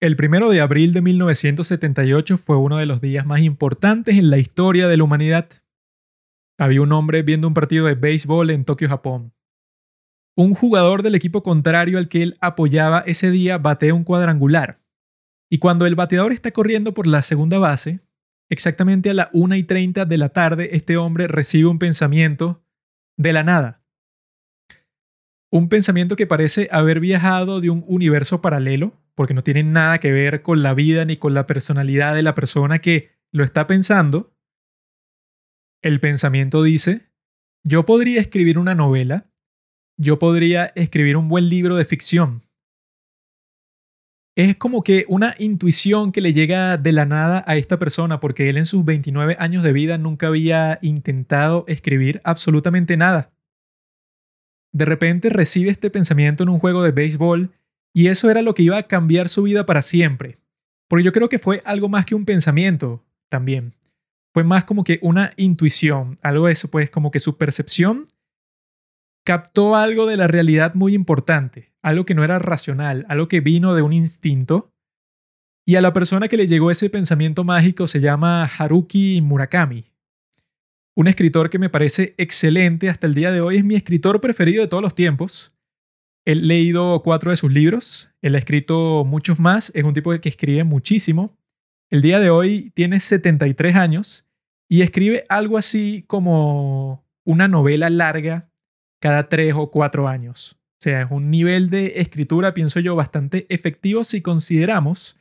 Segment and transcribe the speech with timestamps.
[0.00, 4.38] El primero de abril de 1978 fue uno de los días más importantes en la
[4.38, 5.48] historia de la humanidad.
[6.56, 9.34] Había un hombre viendo un partido de béisbol en Tokio, Japón.
[10.36, 14.80] Un jugador del equipo contrario al que él apoyaba ese día batea un cuadrangular.
[15.50, 17.98] Y cuando el bateador está corriendo por la segunda base,
[18.48, 22.62] exactamente a la 1 y 30 de la tarde, este hombre recibe un pensamiento
[23.16, 23.82] de la nada.
[25.50, 30.12] Un pensamiento que parece haber viajado de un universo paralelo porque no tiene nada que
[30.12, 34.32] ver con la vida ni con la personalidad de la persona que lo está pensando,
[35.82, 37.10] el pensamiento dice,
[37.64, 39.28] yo podría escribir una novela,
[39.98, 42.44] yo podría escribir un buen libro de ficción.
[44.36, 48.48] Es como que una intuición que le llega de la nada a esta persona porque
[48.48, 53.32] él en sus 29 años de vida nunca había intentado escribir absolutamente nada.
[54.72, 57.52] De repente recibe este pensamiento en un juego de béisbol
[57.94, 60.38] y eso era lo que iba a cambiar su vida para siempre.
[60.88, 63.74] Porque yo creo que fue algo más que un pensamiento también.
[64.32, 68.08] Fue más como que una intuición, algo de eso, pues como que su percepción
[69.24, 73.74] captó algo de la realidad muy importante, algo que no era racional, algo que vino
[73.74, 74.72] de un instinto.
[75.66, 79.92] Y a la persona que le llegó ese pensamiento mágico se llama Haruki Murakami.
[80.96, 84.62] Un escritor que me parece excelente hasta el día de hoy, es mi escritor preferido
[84.62, 85.52] de todos los tiempos.
[86.28, 90.28] He leído cuatro de sus libros, él ha escrito muchos más, es un tipo que
[90.28, 91.34] escribe muchísimo.
[91.88, 94.26] El día de hoy tiene 73 años
[94.68, 98.50] y escribe algo así como una novela larga
[99.00, 100.58] cada tres o cuatro años.
[100.72, 105.16] O sea, es un nivel de escritura, pienso yo, bastante efectivo si consideramos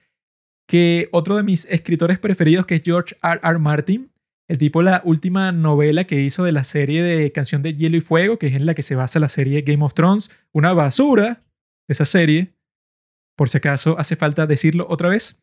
[0.68, 3.40] que otro de mis escritores preferidos, que es George R.
[3.42, 3.60] R.
[3.60, 4.12] Martin,
[4.48, 8.02] el tipo, la última novela que hizo de la serie de Canción de Hielo y
[8.02, 11.44] Fuego, que es en la que se basa la serie Game of Thrones, una basura
[11.88, 12.54] esa serie,
[13.36, 15.42] por si acaso hace falta decirlo otra vez.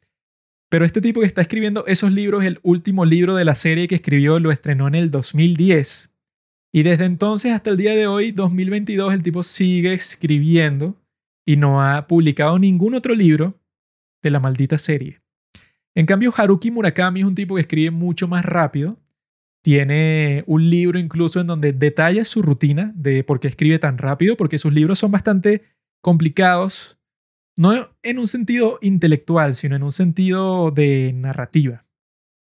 [0.71, 3.95] Pero este tipo que está escribiendo esos libros, el último libro de la serie que
[3.97, 6.11] escribió, lo estrenó en el 2010.
[6.73, 10.97] Y desde entonces hasta el día de hoy, 2022, el tipo sigue escribiendo
[11.47, 13.61] y no ha publicado ningún otro libro
[14.23, 15.21] de la maldita serie.
[15.95, 18.99] En cambio, Haruki Murakami es un tipo que escribe mucho más rápido.
[19.65, 24.37] Tiene un libro incluso en donde detalla su rutina de por qué escribe tan rápido,
[24.37, 25.63] porque sus libros son bastante
[26.03, 26.99] complicados,
[27.57, 31.87] no en un sentido intelectual, sino en un sentido de narrativa.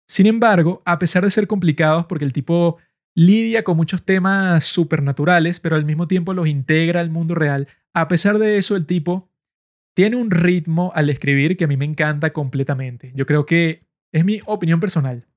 [0.07, 2.78] Sin embargo, a pesar de ser complicados, porque el tipo
[3.13, 8.07] lidia con muchos temas supernaturales, pero al mismo tiempo los integra al mundo real, a
[8.07, 9.30] pesar de eso, el tipo
[9.94, 13.12] tiene un ritmo al escribir que a mí me encanta completamente.
[13.13, 15.28] Yo creo que es mi opinión personal.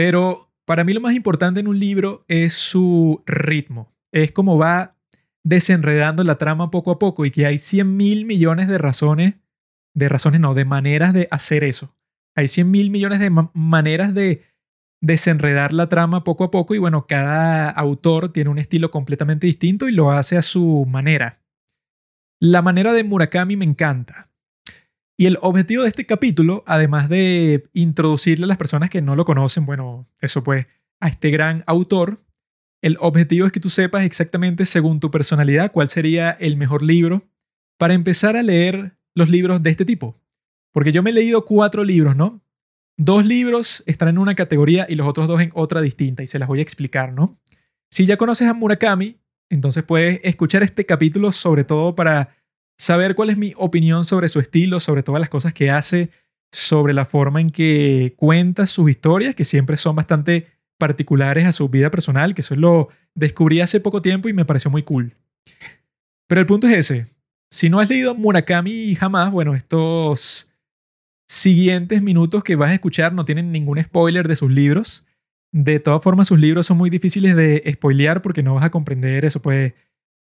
[0.00, 3.92] Pero para mí lo más importante en un libro es su ritmo.
[4.12, 4.96] Es como va
[5.44, 9.34] desenredando la trama poco a poco y que hay 100 mil millones de razones,
[9.94, 11.94] de razones no, de maneras de hacer eso.
[12.34, 14.42] Hay 100 mil millones de maneras de
[15.02, 19.86] desenredar la trama poco a poco y bueno, cada autor tiene un estilo completamente distinto
[19.86, 21.42] y lo hace a su manera.
[22.40, 24.29] La manera de Murakami me encanta.
[25.20, 29.26] Y el objetivo de este capítulo, además de introducirle a las personas que no lo
[29.26, 30.66] conocen, bueno, eso pues,
[30.98, 32.20] a este gran autor,
[32.80, 37.28] el objetivo es que tú sepas exactamente según tu personalidad cuál sería el mejor libro
[37.76, 40.16] para empezar a leer los libros de este tipo.
[40.72, 42.40] Porque yo me he leído cuatro libros, ¿no?
[42.96, 46.38] Dos libros están en una categoría y los otros dos en otra distinta y se
[46.38, 47.38] las voy a explicar, ¿no?
[47.90, 49.20] Si ya conoces a Murakami,
[49.50, 52.39] entonces puedes escuchar este capítulo sobre todo para
[52.80, 56.08] saber cuál es mi opinión sobre su estilo, sobre todas las cosas que hace,
[56.50, 60.46] sobre la forma en que cuenta sus historias, que siempre son bastante
[60.78, 64.70] particulares a su vida personal, que eso lo descubrí hace poco tiempo y me pareció
[64.70, 65.14] muy cool.
[66.26, 67.06] Pero el punto es ese.
[67.50, 70.48] Si no has leído Murakami jamás, bueno, estos
[71.28, 75.04] siguientes minutos que vas a escuchar no tienen ningún spoiler de sus libros.
[75.52, 79.26] De todas formas, sus libros son muy difíciles de spoilear porque no vas a comprender
[79.26, 79.42] eso.
[79.42, 79.74] Pues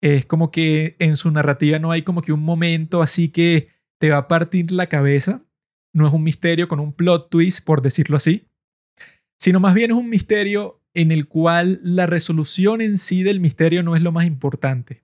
[0.01, 3.69] es como que en su narrativa no hay como que un momento así que
[3.99, 5.45] te va a partir la cabeza.
[5.93, 8.47] No es un misterio con un plot twist, por decirlo así.
[9.39, 13.83] Sino más bien es un misterio en el cual la resolución en sí del misterio
[13.83, 15.03] no es lo más importante.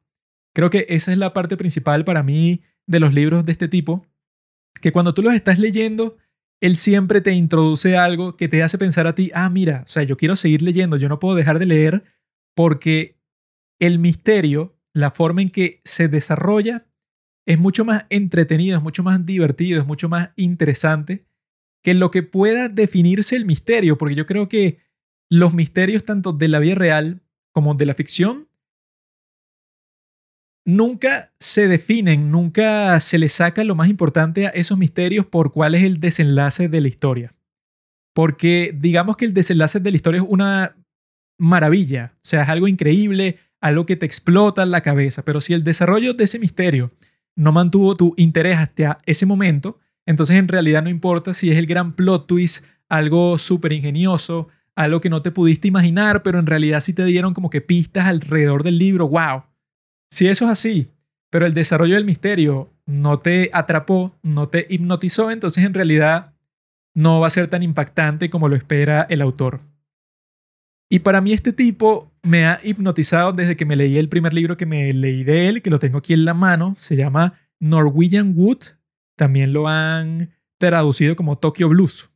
[0.53, 4.05] Creo que esa es la parte principal para mí de los libros de este tipo.
[4.81, 6.17] Que cuando tú los estás leyendo,
[6.59, 10.03] él siempre te introduce algo que te hace pensar a ti, ah, mira, o sea,
[10.03, 12.03] yo quiero seguir leyendo, yo no puedo dejar de leer
[12.55, 13.19] porque
[13.79, 16.87] el misterio, la forma en que se desarrolla,
[17.45, 21.25] es mucho más entretenido, es mucho más divertido, es mucho más interesante
[21.83, 24.79] que lo que pueda definirse el misterio, porque yo creo que
[25.29, 27.21] los misterios tanto de la vida real
[27.53, 28.47] como de la ficción
[30.65, 35.75] nunca se definen, nunca se le saca lo más importante a esos misterios por cuál
[35.75, 37.35] es el desenlace de la historia.
[38.13, 40.75] Porque digamos que el desenlace de la historia es una
[41.39, 45.63] maravilla, o sea, es algo increíble, algo que te explota la cabeza, pero si el
[45.63, 46.91] desarrollo de ese misterio
[47.35, 51.67] no mantuvo tu interés hasta ese momento, entonces en realidad no importa si es el
[51.67, 56.81] gran plot twist, algo súper ingenioso, algo que no te pudiste imaginar, pero en realidad
[56.81, 59.43] sí te dieron como que pistas alrededor del libro, wow.
[60.09, 60.91] Si eso es así,
[61.29, 66.33] pero el desarrollo del misterio no te atrapó, no te hipnotizó, entonces en realidad
[66.93, 69.59] no va a ser tan impactante como lo espera el autor.
[70.89, 74.57] Y para mí este tipo me ha hipnotizado desde que me leí el primer libro
[74.57, 78.33] que me leí de él, que lo tengo aquí en la mano, se llama Norwegian
[78.35, 78.59] Wood,
[79.15, 82.09] también lo han traducido como Tokyo Blues.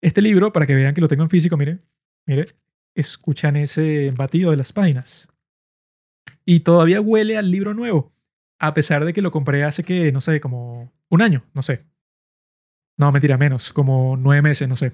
[0.00, 1.80] Este libro, para que vean que lo tengo en físico, mire,
[2.26, 2.46] mire,
[2.94, 5.28] escuchan ese batido de las páginas.
[6.44, 8.12] Y todavía huele al libro nuevo,
[8.58, 11.86] a pesar de que lo compré hace que, no sé, como un año, no sé.
[12.96, 14.92] No, mentira, menos, como nueve meses, no sé.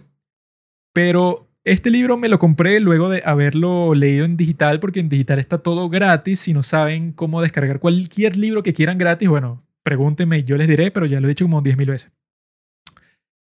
[0.93, 5.39] Pero este libro me lo compré luego de haberlo leído en digital, porque en digital
[5.39, 6.41] está todo gratis.
[6.41, 10.91] Si no saben cómo descargar cualquier libro que quieran gratis, bueno, pregúntenme yo les diré,
[10.91, 12.13] pero ya lo he dicho como 10.000 veces.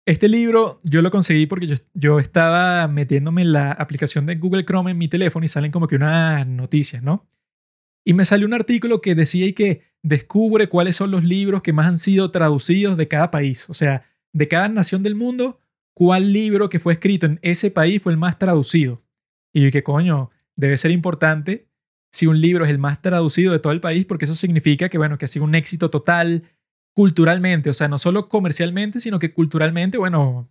[0.06, 4.64] Este libro yo lo conseguí porque yo, yo, estaba metiéndome en la aplicación de Google
[4.64, 7.28] Chrome en mi teléfono y salen como que unas noticias, ¿no?
[8.04, 11.72] Y me salió un artículo que decía y que descubre cuáles son los libros que
[11.72, 15.60] más han sido traducidos de cada país, o sea, de cada nación del mundo,
[15.94, 19.02] cuál libro que fue escrito en ese país fue el más traducido.
[19.52, 21.68] Y que coño, debe ser importante
[22.12, 24.98] si un libro es el más traducido de todo el país, porque eso significa que,
[24.98, 26.44] bueno, que ha sido un éxito total
[26.94, 30.50] culturalmente, o sea, no solo comercialmente, sino que culturalmente, bueno,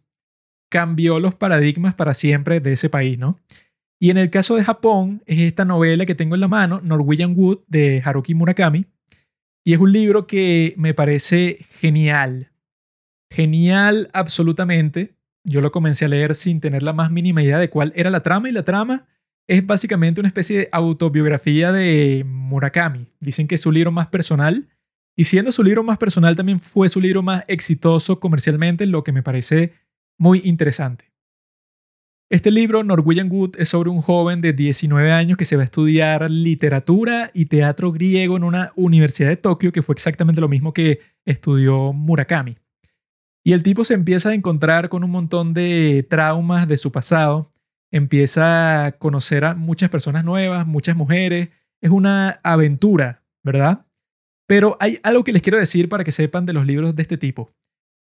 [0.71, 3.39] cambió los paradigmas para siempre de ese país, ¿no?
[3.99, 7.35] Y en el caso de Japón, es esta novela que tengo en la mano, Norwegian
[7.37, 8.87] Wood, de Haruki Murakami,
[9.63, 12.51] y es un libro que me parece genial.
[13.29, 17.93] Genial absolutamente, yo lo comencé a leer sin tener la más mínima idea de cuál
[17.95, 19.07] era la trama y la trama
[19.47, 23.07] es básicamente una especie de autobiografía de Murakami.
[23.19, 24.69] Dicen que es su libro más personal
[25.15, 29.11] y siendo su libro más personal también fue su libro más exitoso comercialmente, lo que
[29.11, 29.73] me parece
[30.17, 31.11] muy interesante.
[32.29, 35.65] Este libro, Norwegian Wood, es sobre un joven de 19 años que se va a
[35.65, 40.73] estudiar literatura y teatro griego en una universidad de Tokio, que fue exactamente lo mismo
[40.73, 42.55] que estudió Murakami.
[43.43, 47.51] Y el tipo se empieza a encontrar con un montón de traumas de su pasado,
[47.91, 51.49] empieza a conocer a muchas personas nuevas, muchas mujeres,
[51.81, 53.85] es una aventura, ¿verdad?
[54.47, 57.17] Pero hay algo que les quiero decir para que sepan de los libros de este
[57.17, 57.51] tipo.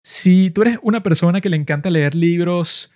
[0.05, 2.91] Si tú eres una persona que le encanta leer libros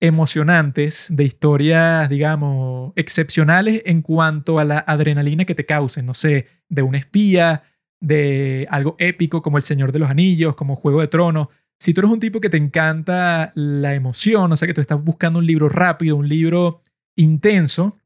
[0.00, 6.46] emocionantes, de historias, digamos, excepcionales en cuanto a la adrenalina que te causen, no sé,
[6.68, 7.62] de un espía,
[8.00, 11.48] de algo épico como El Señor de los Anillos, como Juego de Tronos,
[11.78, 15.02] si tú eres un tipo que te encanta la emoción, o sea que tú estás
[15.02, 16.82] buscando un libro rápido, un libro
[17.16, 17.96] intenso,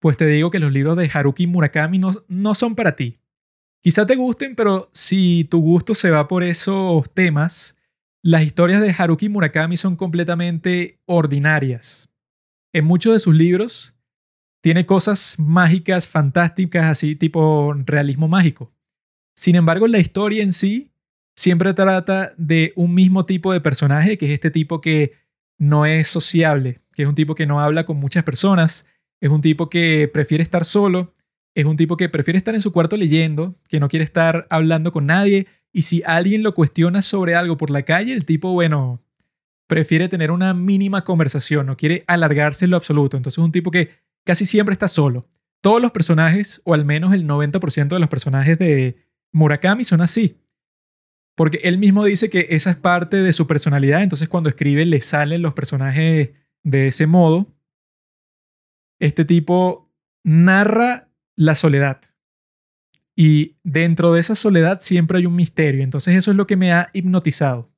[0.00, 3.18] pues te digo que los libros de Haruki Murakami no, no son para ti.
[3.82, 7.76] Quizá te gusten, pero si tu gusto se va por esos temas,
[8.22, 12.10] las historias de Haruki Murakami son completamente ordinarias.
[12.72, 13.94] En muchos de sus libros
[14.62, 18.72] tiene cosas mágicas, fantásticas, así tipo realismo mágico.
[19.34, 20.89] Sin embargo, la historia en sí
[21.40, 25.12] siempre trata de un mismo tipo de personaje, que es este tipo que
[25.56, 28.84] no es sociable, que es un tipo que no habla con muchas personas,
[29.22, 31.14] es un tipo que prefiere estar solo,
[31.54, 34.92] es un tipo que prefiere estar en su cuarto leyendo, que no quiere estar hablando
[34.92, 39.00] con nadie, y si alguien lo cuestiona sobre algo por la calle, el tipo, bueno,
[39.66, 43.70] prefiere tener una mínima conversación, no quiere alargarse en lo absoluto, entonces es un tipo
[43.70, 43.92] que
[44.24, 45.26] casi siempre está solo.
[45.62, 48.98] Todos los personajes, o al menos el 90% de los personajes de
[49.32, 50.36] Murakami son así.
[51.40, 55.00] Porque él mismo dice que esa es parte de su personalidad, entonces cuando escribe le
[55.00, 56.32] salen los personajes
[56.62, 57.46] de ese modo.
[58.98, 59.90] Este tipo
[60.22, 62.02] narra la soledad.
[63.16, 66.74] Y dentro de esa soledad siempre hay un misterio, entonces eso es lo que me
[66.74, 67.70] ha hipnotizado.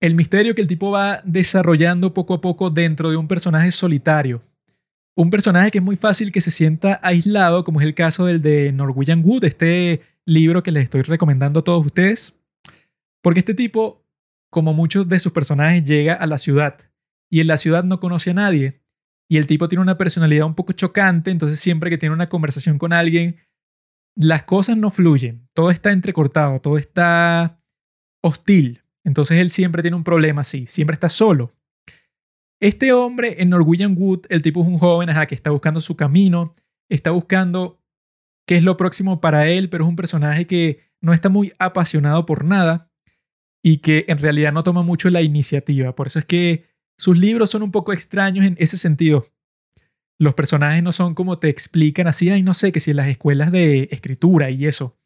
[0.00, 4.42] El misterio que el tipo va desarrollando poco a poco dentro de un personaje solitario.
[5.14, 8.42] Un personaje que es muy fácil que se sienta aislado, como es el caso del
[8.42, 12.38] de Norwegian Wood, este libro que les estoy recomendando a todos ustedes.
[13.22, 14.06] Porque este tipo,
[14.50, 16.78] como muchos de sus personajes, llega a la ciudad
[17.30, 18.80] y en la ciudad no conoce a nadie.
[19.28, 22.78] Y el tipo tiene una personalidad un poco chocante, entonces siempre que tiene una conversación
[22.78, 23.36] con alguien,
[24.14, 27.60] las cosas no fluyen, todo está entrecortado, todo está
[28.22, 28.82] hostil.
[29.02, 31.54] Entonces él siempre tiene un problema así, siempre está solo.
[32.60, 35.96] Este hombre en Norwegian Wood, el tipo es un joven ajá, que está buscando su
[35.96, 36.54] camino,
[36.88, 37.82] está buscando
[38.46, 42.26] qué es lo próximo para él, pero es un personaje que no está muy apasionado
[42.26, 42.90] por nada
[43.62, 45.94] y que en realidad no toma mucho la iniciativa.
[45.94, 46.64] Por eso es que
[46.98, 49.24] sus libros son un poco extraños en ese sentido.
[50.18, 53.08] Los personajes no son como te explican así, ay, no sé, que si en las
[53.08, 54.96] escuelas de escritura y eso,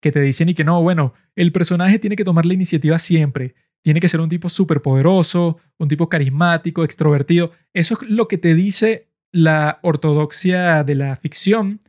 [0.00, 3.54] que te dicen y que no, bueno, el personaje tiene que tomar la iniciativa siempre,
[3.82, 7.52] tiene que ser un tipo súper poderoso, un tipo carismático, extrovertido.
[7.74, 11.82] Eso es lo que te dice la ortodoxia de la ficción,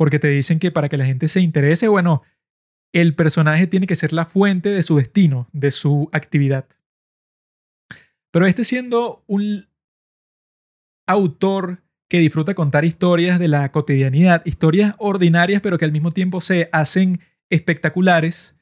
[0.00, 2.22] porque te dicen que para que la gente se interese, bueno,
[2.94, 6.64] el personaje tiene que ser la fuente de su destino, de su actividad.
[8.30, 9.68] Pero este siendo un
[11.06, 16.40] autor que disfruta contar historias de la cotidianidad, historias ordinarias pero que al mismo tiempo
[16.40, 18.56] se hacen espectaculares,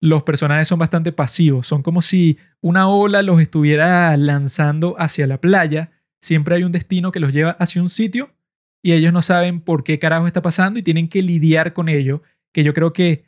[0.00, 5.40] los personajes son bastante pasivos, son como si una ola los estuviera lanzando hacia la
[5.40, 8.34] playa, siempre hay un destino que los lleva hacia un sitio
[8.82, 12.22] y ellos no saben por qué carajo está pasando y tienen que lidiar con ello,
[12.52, 13.24] que yo creo que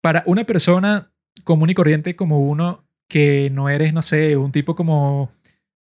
[0.00, 1.10] para una persona
[1.44, 5.32] común y corriente como uno, que no eres, no sé, un tipo como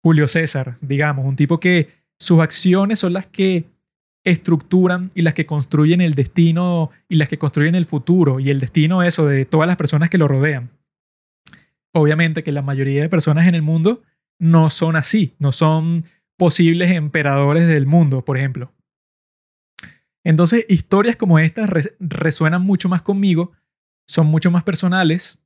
[0.04, 1.89] Julio César, digamos, un tipo que
[2.20, 3.65] sus acciones son las que
[4.24, 8.60] estructuran y las que construyen el destino y las que construyen el futuro y el
[8.60, 10.70] destino eso de todas las personas que lo rodean.
[11.94, 14.04] Obviamente que la mayoría de personas en el mundo
[14.39, 16.06] no son así, no son
[16.38, 18.72] posibles emperadores del mundo, por ejemplo.
[20.25, 23.53] Entonces, historias como estas resuenan mucho más conmigo,
[24.08, 25.39] son mucho más personales,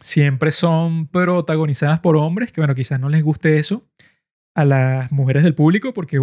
[0.00, 3.86] siempre son protagonizadas por hombres, que bueno, quizás no les guste eso
[4.54, 6.20] a las mujeres del público, porque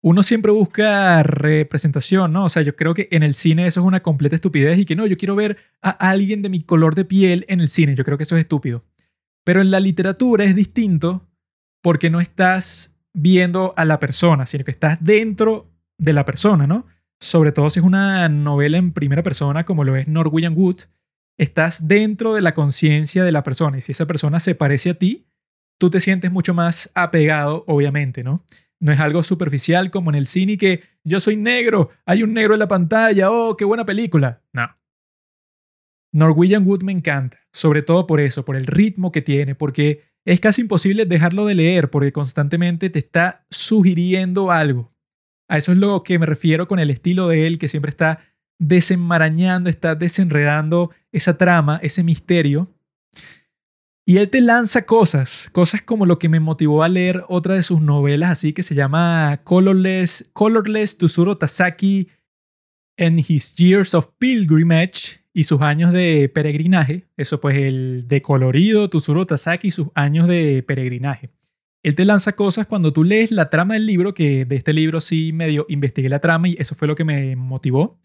[0.00, 2.44] uno siempre busca representación, ¿no?
[2.44, 4.96] O sea, yo creo que en el cine eso es una completa estupidez y que
[4.96, 8.04] no, yo quiero ver a alguien de mi color de piel en el cine, yo
[8.04, 8.84] creo que eso es estúpido.
[9.44, 11.26] Pero en la literatura es distinto
[11.82, 16.86] porque no estás viendo a la persona, sino que estás dentro de la persona, ¿no?
[17.20, 20.82] Sobre todo si es una novela en primera persona como lo es Norwegian Wood,
[21.38, 24.94] estás dentro de la conciencia de la persona y si esa persona se parece a
[24.94, 25.26] ti,
[25.78, 28.44] tú te sientes mucho más apegado, obviamente, ¿no?
[28.80, 32.54] No es algo superficial como en el cine que yo soy negro, hay un negro
[32.54, 34.42] en la pantalla, oh, qué buena película.
[34.52, 34.68] No.
[36.12, 40.40] Norwegian Wood me encanta, sobre todo por eso, por el ritmo que tiene, porque es
[40.40, 44.93] casi imposible dejarlo de leer porque constantemente te está sugiriendo algo.
[45.48, 48.20] A eso es lo que me refiero con el estilo de él, que siempre está
[48.58, 52.68] desenmarañando, está desenredando esa trama, ese misterio.
[54.06, 57.62] Y él te lanza cosas, cosas como lo que me motivó a leer otra de
[57.62, 62.08] sus novelas, así que se llama Colorless, Colorless Tsuro Tasaki
[62.98, 67.06] and His Years of Pilgrimage y sus años de peregrinaje.
[67.16, 71.30] Eso pues el de colorido Tsuro Tasaki y sus años de peregrinaje.
[71.84, 75.02] Él te lanza cosas cuando tú lees la trama del libro, que de este libro
[75.02, 78.00] sí medio investigué la trama y eso fue lo que me motivó.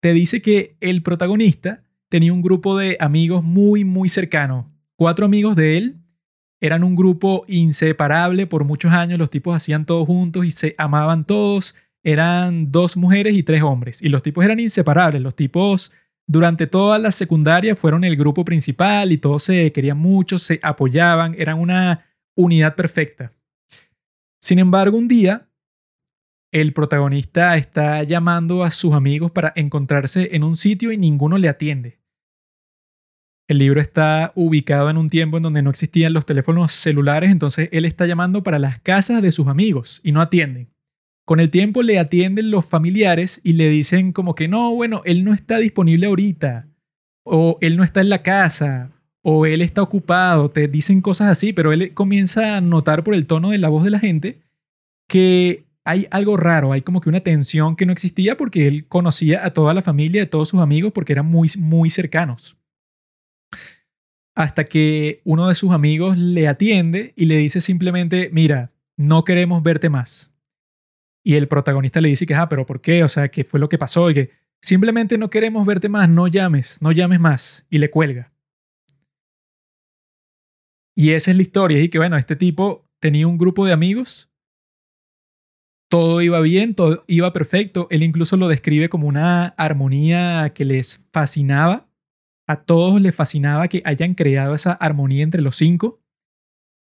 [0.00, 4.72] Te dice que el protagonista tenía un grupo de amigos muy, muy cercano.
[4.96, 5.96] Cuatro amigos de él
[6.62, 9.18] eran un grupo inseparable por muchos años.
[9.18, 11.74] Los tipos hacían todo juntos y se amaban todos.
[12.02, 14.00] Eran dos mujeres y tres hombres.
[14.00, 15.20] Y los tipos eran inseparables.
[15.20, 15.92] Los tipos
[16.26, 21.34] durante toda la secundaria fueron el grupo principal y todos se querían mucho, se apoyaban,
[21.36, 22.06] eran una
[22.36, 23.32] unidad perfecta.
[24.40, 25.50] Sin embargo, un día
[26.52, 31.48] el protagonista está llamando a sus amigos para encontrarse en un sitio y ninguno le
[31.48, 32.00] atiende.
[33.48, 37.68] El libro está ubicado en un tiempo en donde no existían los teléfonos celulares, entonces
[37.72, 40.72] él está llamando para las casas de sus amigos y no atienden.
[41.24, 45.24] Con el tiempo le atienden los familiares y le dicen como que no, bueno, él
[45.24, 46.68] no está disponible ahorita,
[47.24, 48.90] o él no está en la casa,
[49.22, 53.26] o él está ocupado, te dicen cosas así, pero él comienza a notar por el
[53.26, 54.40] tono de la voz de la gente
[55.08, 59.44] que hay algo raro, hay como que una tensión que no existía porque él conocía
[59.44, 62.56] a toda la familia, a todos sus amigos, porque eran muy, muy cercanos
[64.40, 69.62] hasta que uno de sus amigos le atiende y le dice simplemente, mira, no queremos
[69.62, 70.32] verte más.
[71.22, 73.04] Y el protagonista le dice que, ah, pero ¿por qué?
[73.04, 74.10] O sea, ¿qué fue lo que pasó?
[74.10, 74.30] Y que
[74.62, 77.66] simplemente no queremos verte más, no llames, no llames más.
[77.68, 78.29] Y le cuelga.
[80.96, 81.80] Y esa es la historia.
[81.80, 84.30] Y que, bueno, este tipo tenía un grupo de amigos.
[85.90, 87.88] Todo iba bien, todo iba perfecto.
[87.90, 91.90] Él incluso lo describe como una armonía que les fascinaba
[92.50, 96.02] a todos les fascinaba que hayan creado esa armonía entre los cinco.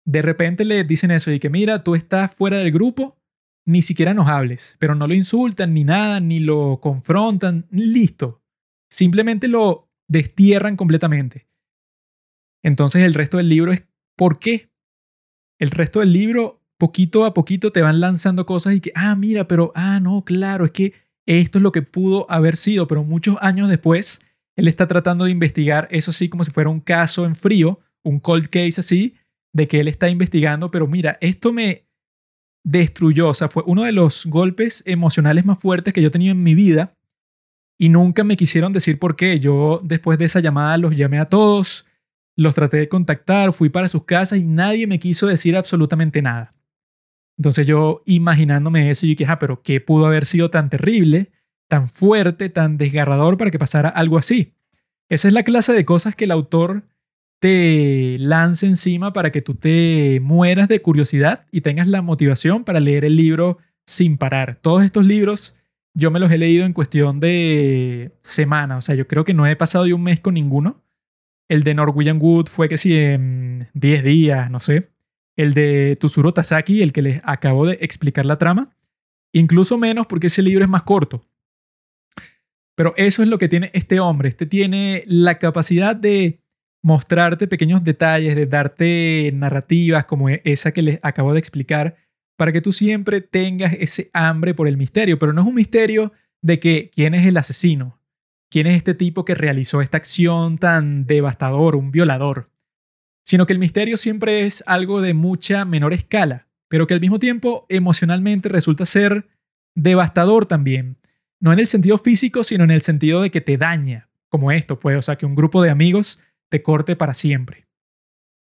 [0.06, 3.18] De repente le dicen eso y que mira, tú estás fuera del grupo,
[3.66, 8.42] ni siquiera nos hables, pero no lo insultan ni nada, ni lo confrontan, listo.
[8.90, 11.46] Simplemente lo destierran completamente.
[12.64, 13.86] Entonces el resto del libro es
[14.20, 14.68] ¿por qué?
[15.58, 19.48] El resto del libro, poquito a poquito te van lanzando cosas y que, ah, mira,
[19.48, 20.92] pero, ah, no, claro, es que
[21.26, 24.20] esto es lo que pudo haber sido, pero muchos años después,
[24.56, 28.20] él está tratando de investigar eso sí como si fuera un caso en frío, un
[28.20, 29.14] cold case así,
[29.54, 31.88] de que él está investigando, pero mira, esto me
[32.62, 36.32] destruyó, o sea, fue uno de los golpes emocionales más fuertes que yo he tenido
[36.32, 36.94] en mi vida
[37.78, 39.40] y nunca me quisieron decir por qué.
[39.40, 41.86] Yo después de esa llamada los llamé a todos,
[42.36, 46.50] los traté de contactar, fui para sus casas y nadie me quiso decir absolutamente nada.
[47.38, 51.30] Entonces yo imaginándome eso, yo dije, ah, pero ¿qué pudo haber sido tan terrible,
[51.68, 54.54] tan fuerte, tan desgarrador para que pasara algo así?
[55.08, 56.84] Esa es la clase de cosas que el autor
[57.40, 62.80] te lanza encima para que tú te mueras de curiosidad y tengas la motivación para
[62.80, 64.58] leer el libro sin parar.
[64.60, 65.56] Todos estos libros
[65.94, 69.46] yo me los he leído en cuestión de semana, o sea, yo creo que no
[69.46, 70.82] he pasado de un mes con ninguno.
[71.50, 74.92] El de Norwegian Wood fue que sí en 10 días, no sé.
[75.36, 78.76] El de Tsuro Tasaki, el que les acabo de explicar la trama,
[79.32, 81.26] incluso menos porque ese libro es más corto.
[82.76, 84.28] Pero eso es lo que tiene este hombre.
[84.28, 86.40] Este tiene la capacidad de
[86.82, 91.96] mostrarte pequeños detalles, de darte narrativas como e-, esa que les acabo de explicar,
[92.36, 95.18] para que tú siempre tengas ese hambre por el misterio.
[95.18, 97.99] Pero no es un misterio de que quién es el asesino,
[98.50, 102.50] quién es este tipo que realizó esta acción tan devastadora, un violador,
[103.24, 107.18] sino que el misterio siempre es algo de mucha menor escala, pero que al mismo
[107.18, 109.28] tiempo emocionalmente resulta ser
[109.74, 110.98] devastador también.
[111.40, 114.78] No en el sentido físico, sino en el sentido de que te daña, como esto,
[114.78, 117.66] pues, o sea, que un grupo de amigos te corte para siempre.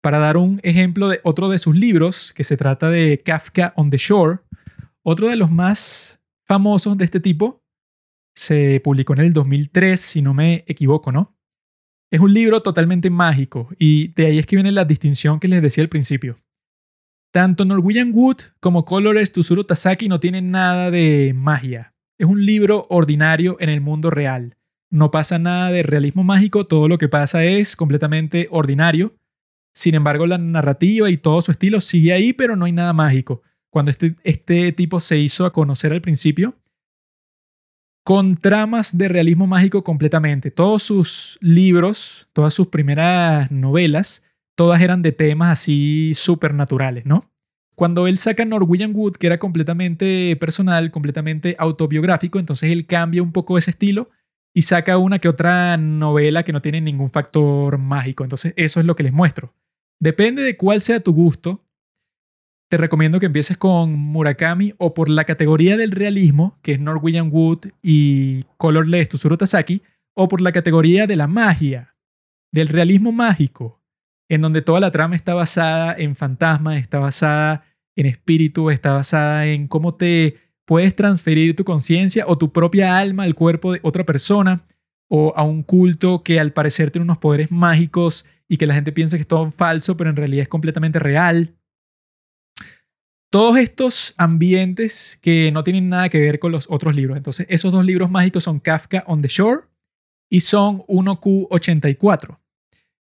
[0.02, 3.90] Para dar un ejemplo de otro de sus libros, que se trata de Kafka on
[3.90, 4.38] the Shore,
[5.02, 7.59] otro de los más famosos de este tipo,
[8.40, 11.36] se publicó en el 2003, si no me equivoco, ¿no?
[12.10, 15.60] Es un libro totalmente mágico y de ahí es que viene la distinción que les
[15.60, 16.36] decía al principio.
[17.34, 21.92] Tanto Norwegian Wood como Colores Tsuru Tasaki no tienen nada de magia.
[22.18, 24.56] Es un libro ordinario en el mundo real.
[24.90, 29.16] No pasa nada de realismo mágico, todo lo que pasa es completamente ordinario.
[29.74, 33.42] Sin embargo, la narrativa y todo su estilo sigue ahí, pero no hay nada mágico.
[33.68, 36.56] Cuando este, este tipo se hizo a conocer al principio,
[38.04, 40.50] con tramas de realismo mágico completamente.
[40.50, 44.22] Todos sus libros, todas sus primeras novelas,
[44.54, 47.30] todas eran de temas así supernaturales, ¿no?
[47.74, 53.32] Cuando él saca Norwegian Wood, que era completamente personal, completamente autobiográfico, entonces él cambia un
[53.32, 54.10] poco ese estilo
[54.52, 58.24] y saca una que otra novela que no tiene ningún factor mágico.
[58.24, 59.54] Entonces eso es lo que les muestro.
[59.98, 61.64] Depende de cuál sea tu gusto.
[62.70, 67.28] Te recomiendo que empieces con Murakami o por la categoría del realismo, que es Norwegian
[67.32, 69.82] Wood y Colorless Tsuru Tasaki,
[70.14, 71.96] o por la categoría de la magia,
[72.52, 73.82] del realismo mágico,
[74.28, 77.64] en donde toda la trama está basada en fantasmas, está basada
[77.96, 83.24] en espíritu, está basada en cómo te puedes transferir tu conciencia o tu propia alma
[83.24, 84.64] al cuerpo de otra persona
[85.08, 88.92] o a un culto que al parecer tiene unos poderes mágicos y que la gente
[88.92, 91.56] piensa que es todo falso, pero en realidad es completamente real.
[93.30, 97.16] Todos estos ambientes que no tienen nada que ver con los otros libros.
[97.16, 99.62] Entonces, esos dos libros mágicos son Kafka on the Shore
[100.28, 102.38] y son 1Q84.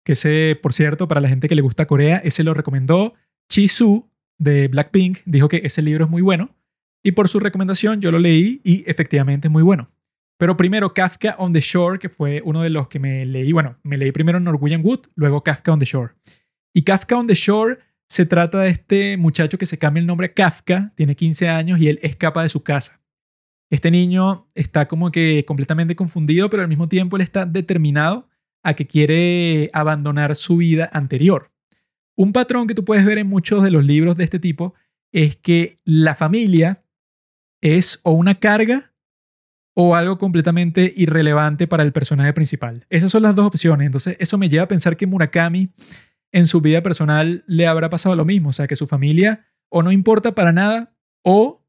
[0.05, 3.15] Que ese, por cierto, para la gente que le gusta Corea, ese lo recomendó
[3.49, 5.19] Chisu de Blackpink.
[5.25, 6.55] Dijo que ese libro es muy bueno.
[7.03, 9.89] Y por su recomendación yo lo leí y efectivamente es muy bueno.
[10.37, 13.51] Pero primero Kafka on the Shore, que fue uno de los que me leí.
[13.51, 16.13] Bueno, me leí primero Norwegian Wood, luego Kafka on the Shore.
[16.73, 17.79] Y Kafka on the Shore
[18.09, 21.79] se trata de este muchacho que se cambia el nombre a Kafka, tiene 15 años
[21.79, 22.99] y él escapa de su casa.
[23.69, 28.27] Este niño está como que completamente confundido, pero al mismo tiempo él está determinado
[28.63, 31.51] a que quiere abandonar su vida anterior.
[32.17, 34.73] Un patrón que tú puedes ver en muchos de los libros de este tipo
[35.11, 36.83] es que la familia
[37.61, 38.91] es o una carga
[39.75, 42.85] o algo completamente irrelevante para el personaje principal.
[42.89, 43.85] Esas son las dos opciones.
[43.85, 45.69] Entonces, eso me lleva a pensar que Murakami
[46.31, 48.49] en su vida personal le habrá pasado lo mismo.
[48.49, 51.65] O sea, que su familia o no importa para nada o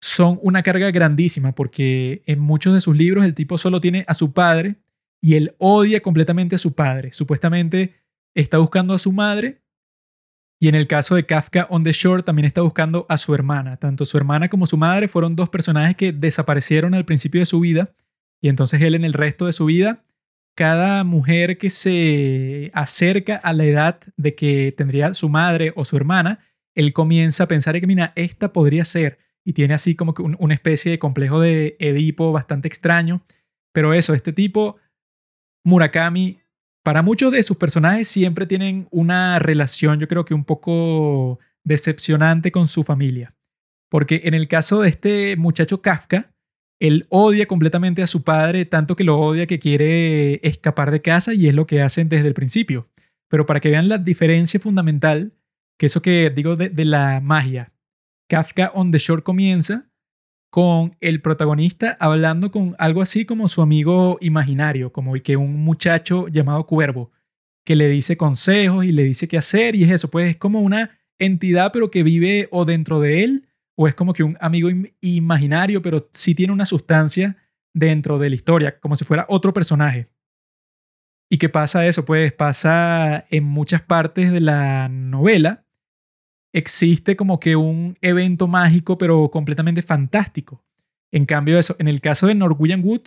[0.00, 4.14] son una carga grandísima porque en muchos de sus libros el tipo solo tiene a
[4.14, 4.76] su padre
[5.20, 7.12] y él odia completamente a su padre.
[7.12, 7.94] Supuestamente
[8.34, 9.62] está buscando a su madre
[10.60, 13.76] y en el caso de Kafka on the Shore también está buscando a su hermana.
[13.76, 17.60] Tanto su hermana como su madre fueron dos personajes que desaparecieron al principio de su
[17.60, 17.92] vida.
[18.40, 20.04] Y entonces él en el resto de su vida,
[20.58, 25.96] cada mujer que se acerca a la edad de que tendría su madre o su
[25.96, 26.40] hermana,
[26.74, 29.20] él comienza a pensar que, mira, esta podría ser.
[29.44, 33.22] Y tiene así como que una especie de complejo de Edipo bastante extraño.
[33.72, 34.78] Pero eso, este tipo,
[35.64, 36.40] Murakami
[36.82, 42.50] para muchos de sus personajes siempre tienen una relación, yo creo que un poco decepcionante
[42.50, 43.36] con su familia.
[43.88, 46.34] Porque en el caso de este muchacho Kafka,
[46.80, 51.34] él odia completamente a su padre, tanto que lo odia que quiere escapar de casa
[51.34, 52.88] y es lo que hacen desde el principio.
[53.28, 55.32] Pero para que vean la diferencia fundamental,
[55.76, 57.72] que eso que digo de, de la magia,
[58.28, 59.88] Kafka on the Shore comienza
[60.50, 66.28] con el protagonista hablando con algo así como su amigo imaginario, como que un muchacho
[66.28, 67.10] llamado Cuervo,
[67.64, 70.60] que le dice consejos y le dice qué hacer y es eso, pues es como
[70.60, 73.47] una entidad pero que vive o dentro de él
[73.80, 74.68] o es como que un amigo
[75.00, 77.36] imaginario pero sí tiene una sustancia
[77.72, 80.08] dentro de la historia, como si fuera otro personaje.
[81.30, 82.04] ¿Y qué pasa eso?
[82.04, 85.64] Pues pasa en muchas partes de la novela
[86.52, 90.64] existe como que un evento mágico, pero completamente fantástico.
[91.12, 93.02] En cambio, eso, en el caso de Norwegian Wood,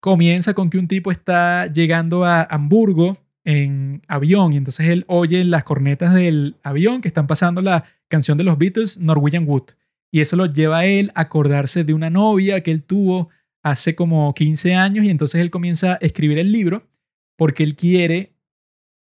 [0.00, 5.44] comienza con que un tipo está llegando a Hamburgo en avión y entonces él oye
[5.44, 9.74] las cornetas del avión que están pasando la canción de los Beatles, Norwegian Wood.
[10.16, 13.28] Y eso lo lleva a él a acordarse de una novia que él tuvo
[13.62, 16.88] hace como 15 años y entonces él comienza a escribir el libro
[17.36, 18.34] porque él quiere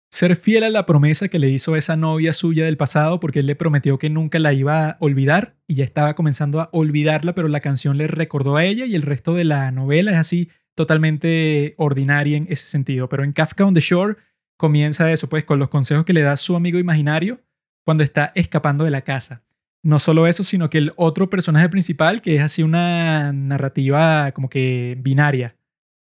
[0.09, 3.45] ser fiel a la promesa que le hizo esa novia suya del pasado porque él
[3.45, 7.47] le prometió que nunca la iba a olvidar y ya estaba comenzando a olvidarla, pero
[7.47, 11.75] la canción le recordó a ella y el resto de la novela es así totalmente
[11.77, 13.07] ordinaria en ese sentido.
[13.07, 14.15] Pero en Kafka on the Shore
[14.57, 17.39] comienza eso, pues con los consejos que le da su amigo imaginario
[17.85, 19.43] cuando está escapando de la casa.
[19.83, 24.49] No solo eso, sino que el otro personaje principal, que es así una narrativa como
[24.49, 25.55] que binaria,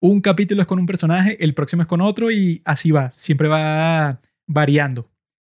[0.00, 3.48] un capítulo es con un personaje, el próximo es con otro y así va, siempre
[3.48, 5.10] va variando.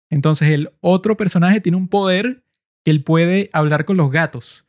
[0.09, 2.43] Entonces el otro personaje tiene un poder
[2.83, 4.65] que él puede hablar con los gatos,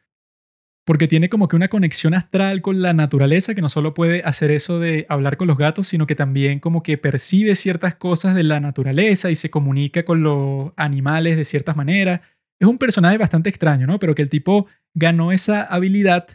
[0.86, 4.50] porque tiene como que una conexión astral con la naturaleza que no solo puede hacer
[4.50, 8.44] eso de hablar con los gatos, sino que también como que percibe ciertas cosas de
[8.44, 12.20] la naturaleza y se comunica con los animales de ciertas maneras.
[12.60, 13.98] Es un personaje bastante extraño, ¿no?
[13.98, 16.28] Pero que el tipo ganó esa habilidad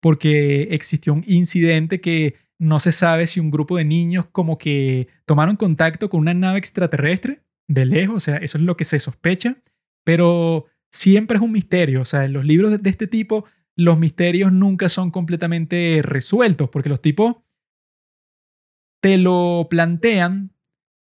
[0.00, 5.08] porque existió un incidente que no se sabe si un grupo de niños como que
[5.26, 8.98] tomaron contacto con una nave extraterrestre de lejos, o sea, eso es lo que se
[8.98, 9.58] sospecha,
[10.04, 13.44] pero siempre es un misterio, o sea, en los libros de este tipo
[13.76, 17.36] los misterios nunca son completamente resueltos, porque los tipos
[19.00, 20.50] te lo plantean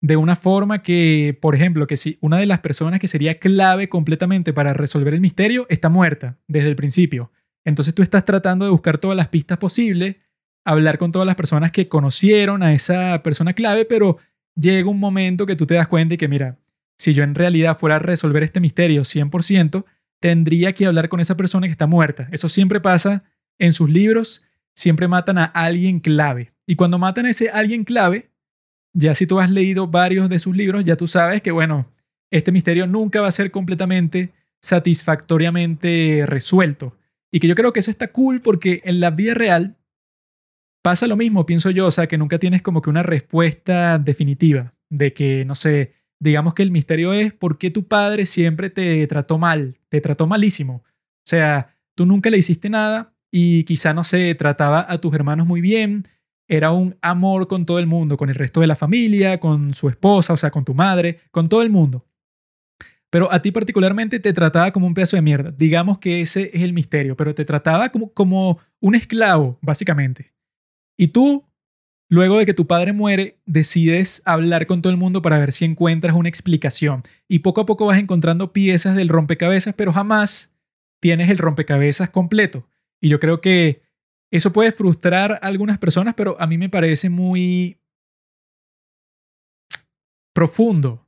[0.01, 3.89] de una forma que, por ejemplo, que si una de las personas que sería clave
[3.89, 7.31] completamente para resolver el misterio está muerta desde el principio.
[7.63, 10.17] Entonces tú estás tratando de buscar todas las pistas posibles
[10.65, 14.17] hablar con todas las personas que conocieron a esa persona clave, pero
[14.55, 16.57] llega un momento que tú te das cuenta y que, mira,
[16.97, 19.85] si yo en realidad fuera a resolver este misterio 100%,
[20.19, 22.27] tendría que hablar con esa persona que está muerta.
[22.31, 23.23] Eso siempre pasa
[23.59, 26.53] en sus libros, siempre matan a alguien clave.
[26.65, 28.31] Y cuando matan a ese alguien clave,
[28.95, 31.85] ya si tú has leído varios de sus libros, ya tú sabes que, bueno,
[32.31, 34.31] este misterio nunca va a ser completamente
[34.61, 36.97] satisfactoriamente resuelto.
[37.31, 39.77] Y que yo creo que eso está cool porque en la vida real
[40.85, 44.75] Pasa lo mismo, pienso yo, o sea, que nunca tienes como que una respuesta definitiva
[44.91, 49.07] de que, no sé, digamos que el misterio es por qué tu padre siempre te
[49.07, 50.83] trató mal, te trató malísimo.
[50.85, 55.47] O sea, tú nunca le hiciste nada y quizá, no sé, trataba a tus hermanos
[55.47, 56.07] muy bien,
[56.47, 59.89] era un amor con todo el mundo, con el resto de la familia, con su
[59.89, 62.05] esposa, o sea, con tu madre, con todo el mundo.
[63.09, 65.51] Pero a ti particularmente te trataba como un pedazo de mierda.
[65.51, 70.33] Digamos que ese es el misterio, pero te trataba como, como un esclavo, básicamente.
[70.97, 71.45] Y tú,
[72.09, 75.65] luego de que tu padre muere, decides hablar con todo el mundo para ver si
[75.65, 77.03] encuentras una explicación.
[77.27, 80.53] Y poco a poco vas encontrando piezas del rompecabezas, pero jamás
[80.99, 82.67] tienes el rompecabezas completo.
[82.99, 83.84] Y yo creo que
[84.31, 87.79] eso puede frustrar a algunas personas, pero a mí me parece muy
[90.33, 91.07] profundo.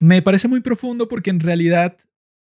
[0.00, 1.96] Me parece muy profundo porque en realidad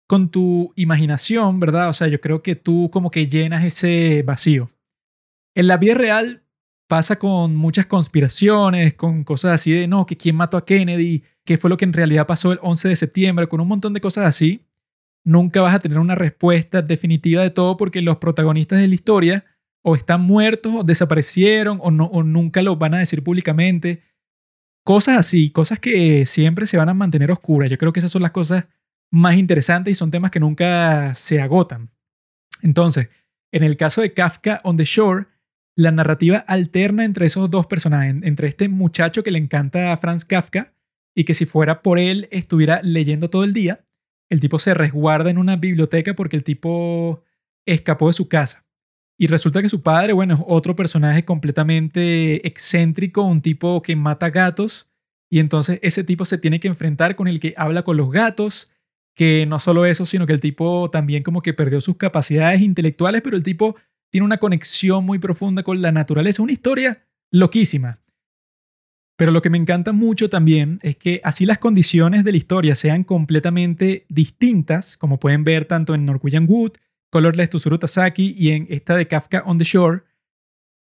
[0.08, 1.88] con tu imaginación, ¿verdad?
[1.88, 4.70] O sea, yo creo que tú como que llenas ese vacío.
[5.54, 6.42] En la vida real
[6.88, 11.56] pasa con muchas conspiraciones, con cosas así de, no, que quién mató a Kennedy, qué
[11.56, 14.26] fue lo que en realidad pasó el 11 de septiembre, con un montón de cosas
[14.26, 14.66] así,
[15.24, 19.44] nunca vas a tener una respuesta definitiva de todo porque los protagonistas de la historia
[19.82, 24.02] o están muertos o desaparecieron o, no, o nunca lo van a decir públicamente.
[24.84, 27.70] Cosas así, cosas que siempre se van a mantener oscuras.
[27.70, 28.64] Yo creo que esas son las cosas
[29.10, 31.90] más interesantes y son temas que nunca se agotan.
[32.62, 33.08] Entonces,
[33.52, 35.26] en el caso de Kafka on the Shore,
[35.76, 40.24] la narrativa alterna entre esos dos personajes, entre este muchacho que le encanta a Franz
[40.24, 40.72] Kafka
[41.14, 43.84] y que si fuera por él estuviera leyendo todo el día,
[44.30, 47.22] el tipo se resguarda en una biblioteca porque el tipo
[47.66, 48.66] escapó de su casa.
[49.22, 54.30] Y resulta que su padre, bueno, es otro personaje completamente excéntrico, un tipo que mata
[54.30, 54.88] gatos,
[55.30, 58.68] y entonces ese tipo se tiene que enfrentar con el que habla con los gatos,
[59.14, 63.22] que no solo eso, sino que el tipo también como que perdió sus capacidades intelectuales,
[63.22, 63.76] pero el tipo
[64.10, 66.42] tiene una conexión muy profunda con la naturaleza.
[66.42, 68.00] Una historia loquísima.
[69.16, 72.74] Pero lo que me encanta mucho también es que así las condiciones de la historia
[72.74, 76.72] sean completamente distintas, como pueden ver tanto en Norwegian Wood,
[77.12, 80.00] Colorless Tsuru Tasaki y en esta de Kafka on the Shore,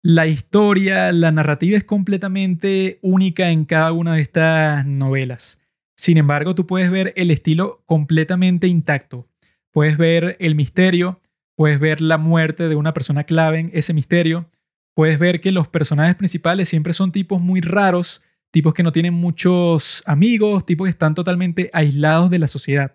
[0.03, 5.59] la historia, la narrativa es completamente única en cada una de estas novelas.
[5.95, 9.29] Sin embargo, tú puedes ver el estilo completamente intacto.
[9.71, 11.21] Puedes ver el misterio,
[11.55, 14.49] puedes ver la muerte de una persona clave en ese misterio,
[14.93, 19.13] puedes ver que los personajes principales siempre son tipos muy raros, tipos que no tienen
[19.13, 22.93] muchos amigos, tipos que están totalmente aislados de la sociedad,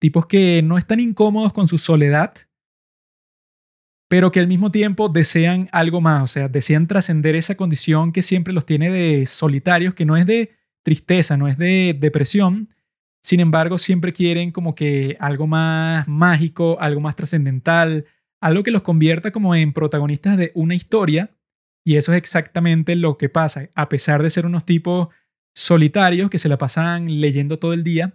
[0.00, 2.34] tipos que no están incómodos con su soledad,
[4.14, 8.22] pero que al mismo tiempo desean algo más, o sea, desean trascender esa condición que
[8.22, 10.52] siempre los tiene de solitarios, que no es de
[10.84, 12.68] tristeza, no es de depresión,
[13.24, 18.04] sin embargo, siempre quieren como que algo más mágico, algo más trascendental,
[18.40, 21.32] algo que los convierta como en protagonistas de una historia,
[21.84, 25.08] y eso es exactamente lo que pasa, a pesar de ser unos tipos
[25.56, 28.14] solitarios que se la pasan leyendo todo el día,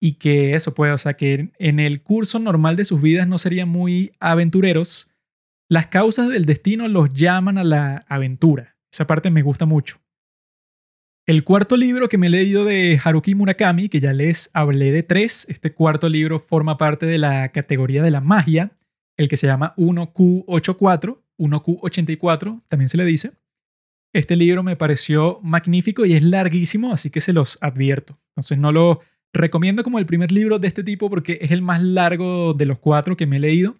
[0.00, 3.36] y que eso puede, o sea, que en el curso normal de sus vidas no
[3.36, 5.10] serían muy aventureros,
[5.68, 8.76] las causas del destino los llaman a la aventura.
[8.92, 9.98] Esa parte me gusta mucho.
[11.26, 15.02] El cuarto libro que me he leído de Haruki Murakami, que ya les hablé de
[15.02, 18.72] tres, este cuarto libro forma parte de la categoría de la magia,
[19.16, 23.32] el que se llama 1Q84, 1Q84, también se le dice.
[24.12, 28.18] Este libro me pareció magnífico y es larguísimo, así que se los advierto.
[28.36, 29.00] Entonces no lo
[29.32, 32.78] recomiendo como el primer libro de este tipo porque es el más largo de los
[32.78, 33.76] cuatro que me he leído.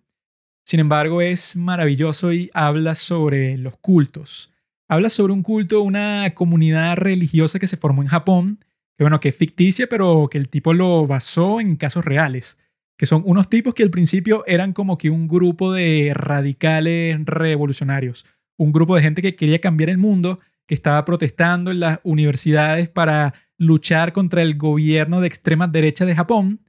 [0.65, 4.51] Sin embargo, es maravilloso y habla sobre los cultos.
[4.89, 8.65] Habla sobre un culto, una comunidad religiosa que se formó en Japón,
[8.97, 12.59] que bueno, que es ficticia, pero que el tipo lo basó en casos reales,
[12.97, 18.25] que son unos tipos que al principio eran como que un grupo de radicales revolucionarios,
[18.57, 22.89] un grupo de gente que quería cambiar el mundo, que estaba protestando en las universidades
[22.89, 26.61] para luchar contra el gobierno de extrema derecha de Japón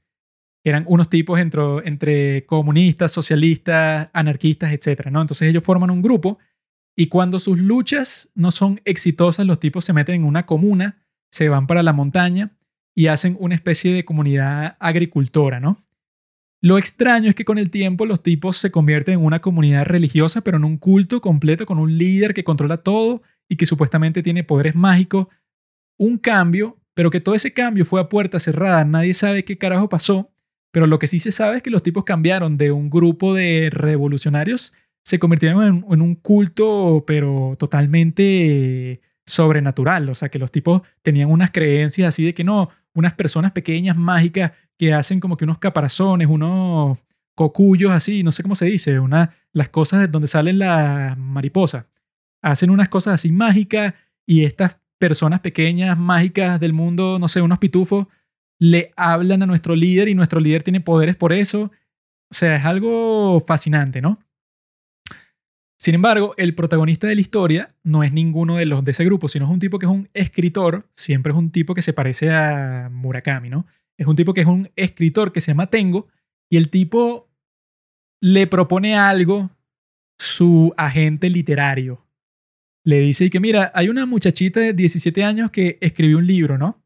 [0.65, 5.07] eran unos tipos entre, comunistas, socialistas, anarquistas, etc.
[5.11, 5.21] ¿no?
[5.21, 6.39] Entonces ellos forman un grupo
[6.97, 11.49] y cuando sus luchas no son exitosas, los tipos se meten en una comuna, se
[11.49, 12.57] van para la montaña
[12.95, 15.77] y hacen una especie de comunidad agricultora, ¿no?
[16.61, 20.41] Lo extraño es que con el tiempo los tipos se convierten en una comunidad religiosa,
[20.41, 24.43] pero en un culto completo con un líder que controla todo y que supuestamente tiene
[24.43, 25.27] poderes mágicos.
[25.99, 29.89] Un cambio, pero que todo ese cambio fue a puerta cerrada, nadie sabe qué carajo
[29.89, 30.31] pasó
[30.75, 33.69] pero lo que sí se sabe es que los tipos cambiaron de un grupo de
[33.71, 34.73] revolucionarios,
[35.05, 40.09] se convirtieron en, un culto, pero totalmente sobrenatural.
[40.09, 43.95] O sea, que los tipos tenían unas creencias así de que no, unas personas pequeñas,
[43.95, 48.99] mágicas, que hacen como que unos caparazones, unos cocuyos así, no sé cómo se dice,
[48.99, 51.85] una, las cosas de donde salen las mariposas.
[52.41, 53.93] Hacen unas cosas así mágicas
[54.25, 58.07] y estas personas pequeñas, mágicas del mundo, no sé, unos pitufos,
[58.59, 61.71] le hablan a nuestro líder y nuestro líder tiene poderes por eso.
[62.31, 64.19] O sea, es algo fascinante, ¿no?
[65.77, 69.27] Sin embargo, el protagonista de la historia no es ninguno de los de ese grupo,
[69.27, 72.31] sino es un tipo que es un escritor, siempre es un tipo que se parece
[72.31, 73.67] a Murakami, ¿no?
[73.97, 76.07] Es un tipo que es un escritor que se llama Tengo
[76.49, 77.29] y el tipo
[78.21, 79.51] le propone algo
[80.17, 82.05] su agente literario.
[82.83, 86.84] Le dice que mira, hay una muchachita de 17 años que escribió un libro, ¿no?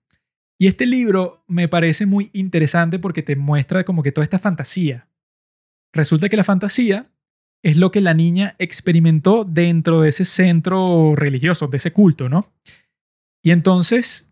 [0.60, 5.08] Y este libro me parece muy interesante porque te muestra como que toda esta fantasía.
[5.94, 7.10] Resulta que la fantasía
[7.64, 12.54] es lo que la niña experimentó dentro de ese centro religioso, de ese culto, ¿no?
[13.42, 14.30] Y entonces,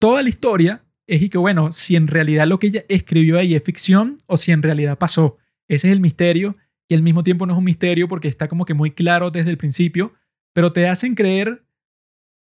[0.00, 3.54] toda la historia es y que, bueno, si en realidad lo que ella escribió ahí
[3.54, 5.36] es ficción o si en realidad pasó.
[5.68, 6.56] Ese es el misterio
[6.88, 9.50] y al mismo tiempo no es un misterio porque está como que muy claro desde
[9.50, 10.14] el principio,
[10.54, 11.65] pero te hacen creer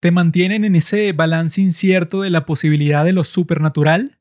[0.03, 4.19] te mantienen en ese balance incierto de la posibilidad de lo supernatural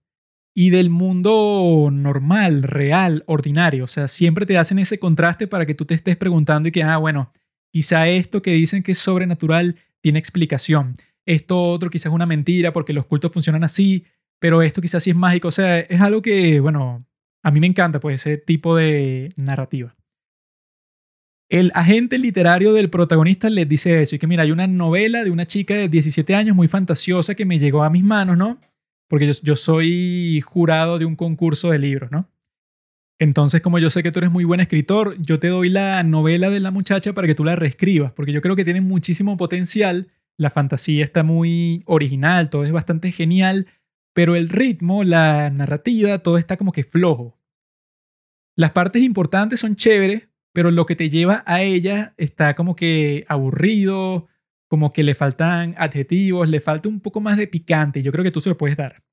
[0.53, 3.85] y del mundo normal, real, ordinario.
[3.85, 6.83] O sea, siempre te hacen ese contraste para que tú te estés preguntando y que,
[6.83, 7.33] ah, bueno,
[7.71, 10.97] quizá esto que dicen que es sobrenatural tiene explicación.
[11.25, 14.05] Esto otro quizás es una mentira porque los cultos funcionan así,
[14.37, 15.47] pero esto quizás sí es mágico.
[15.47, 17.07] O sea, es algo que, bueno,
[17.41, 19.95] a mí me encanta, pues, ese tipo de narrativa.
[21.51, 25.31] El agente literario del protagonista les dice eso, y que mira, hay una novela de
[25.31, 28.61] una chica de 17 años muy fantasiosa que me llegó a mis manos, ¿no?
[29.09, 32.29] Porque yo, soy jurado de un concurso de libros, ¿no?
[33.19, 36.49] Entonces, como yo sé que tú eres muy buen escritor, yo te doy la novela
[36.49, 40.07] de la muchacha para que tú la reescribas, porque yo creo que tiene muchísimo potencial,
[40.37, 43.67] la fantasía está muy original, todo es bastante genial,
[44.13, 47.37] pero el ritmo, la narrativa, todo está como que flojo.
[48.55, 53.25] Las partes importantes son chéveres, pero lo que te lleva a ella está como que
[53.27, 54.27] aburrido,
[54.67, 58.01] como que le faltan adjetivos, le falta un poco más de picante.
[58.01, 59.03] Yo creo que tú se lo puedes dar.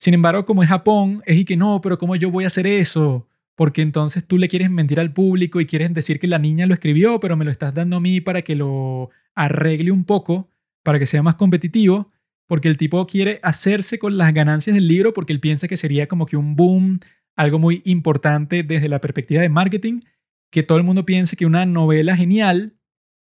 [0.00, 2.66] Sin embargo, como es Japón, es y que no, pero ¿cómo yo voy a hacer
[2.66, 3.28] eso?
[3.56, 6.74] Porque entonces tú le quieres mentir al público y quieres decir que la niña lo
[6.74, 10.50] escribió, pero me lo estás dando a mí para que lo arregle un poco,
[10.84, 12.12] para que sea más competitivo,
[12.46, 16.06] porque el tipo quiere hacerse con las ganancias del libro porque él piensa que sería
[16.06, 17.00] como que un boom,
[17.38, 20.00] algo muy importante desde la perspectiva de marketing,
[20.50, 22.74] que todo el mundo piense que una novela genial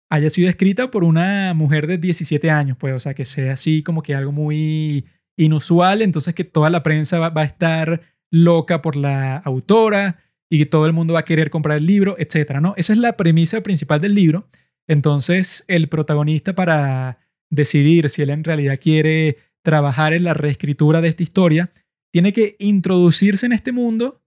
[0.09, 3.83] haya sido escrita por una mujer de 17 años, pues, o sea, que sea así
[3.83, 5.05] como que algo muy
[5.37, 8.00] inusual, entonces que toda la prensa va, a estar
[8.31, 10.16] loca por la autora
[10.48, 12.72] y que todo el mundo va a querer comprar el libro, etcétera, ¿no?
[12.79, 14.48] Esa es la premisa principal del libro.
[14.87, 17.18] Entonces, el protagonista para
[17.50, 21.70] decidir si él en realidad quiere trabajar en la reescritura de esta historia,
[22.16, 24.22] tiene que introducirse en este mundo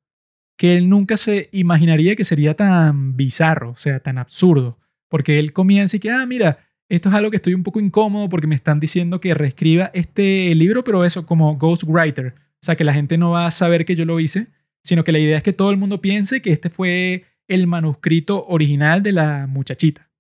[0.60, 5.54] que él nunca se imaginaría que sería tan bizarro, o sea, tan absurdo, porque él
[5.54, 8.54] comienza y que, ah, mira, esto es algo que estoy un poco incómodo porque me
[8.54, 12.36] están diciendo que reescriba este libro, pero eso como ghostwriter.
[12.38, 14.50] O sea, que la gente no va a saber que yo lo hice,
[14.84, 18.46] sino que la idea es que todo el mundo piense que este fue el manuscrito
[18.50, 20.12] original de la muchachita.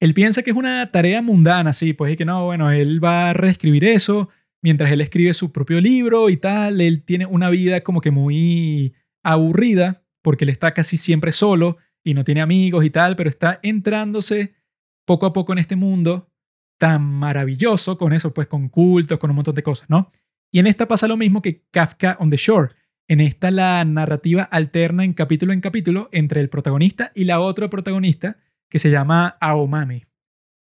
[0.00, 3.28] Él piensa que es una tarea mundana, sí, pues y que no, bueno, él va
[3.28, 4.30] a reescribir eso
[4.62, 6.80] mientras él escribe su propio libro y tal.
[6.80, 12.14] Él tiene una vida como que muy aburrida porque él está casi siempre solo y
[12.14, 14.54] no tiene amigos y tal, pero está entrándose
[15.04, 16.30] poco a poco en este mundo
[16.78, 20.10] tan maravilloso, con eso, pues con cultos, con un montón de cosas, ¿no?
[20.50, 22.74] Y en esta pasa lo mismo que Kafka on the Shore.
[23.08, 27.68] En esta la narrativa alterna en capítulo en capítulo entre el protagonista y la otra
[27.68, 28.36] protagonista
[28.68, 30.07] que se llama Aomame.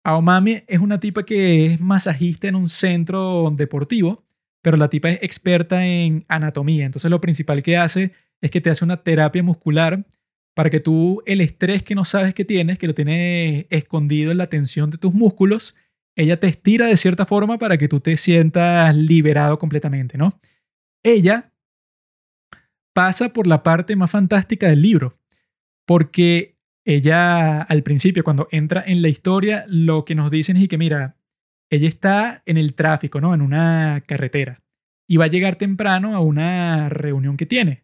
[0.06, 4.24] Aomame es una tipa que es masajista en un centro deportivo,
[4.62, 6.86] pero la tipa es experta en anatomía.
[6.86, 10.06] Entonces lo principal que hace es que te hace una terapia muscular
[10.54, 14.38] para que tú el estrés que no sabes que tienes, que lo tienes escondido en
[14.38, 15.74] la tensión de tus músculos,
[16.14, 20.38] ella te estira de cierta forma para que tú te sientas liberado completamente, ¿no?
[21.02, 21.52] Ella
[22.94, 25.18] pasa por la parte más fantástica del libro,
[25.84, 26.55] porque
[26.86, 31.16] ella al principio, cuando entra en la historia, lo que nos dicen es que, mira,
[31.68, 33.34] ella está en el tráfico, ¿no?
[33.34, 34.62] En una carretera,
[35.08, 37.82] y va a llegar temprano a una reunión que tiene.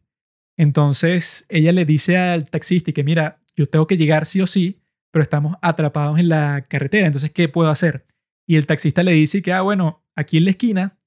[0.57, 4.81] Entonces ella le dice al taxista que mira, yo tengo que llegar sí o sí,
[5.11, 8.07] pero estamos atrapados en la carretera, entonces ¿qué puedo hacer?
[8.47, 10.99] Y el taxista le dice que, ah, bueno, aquí en la esquina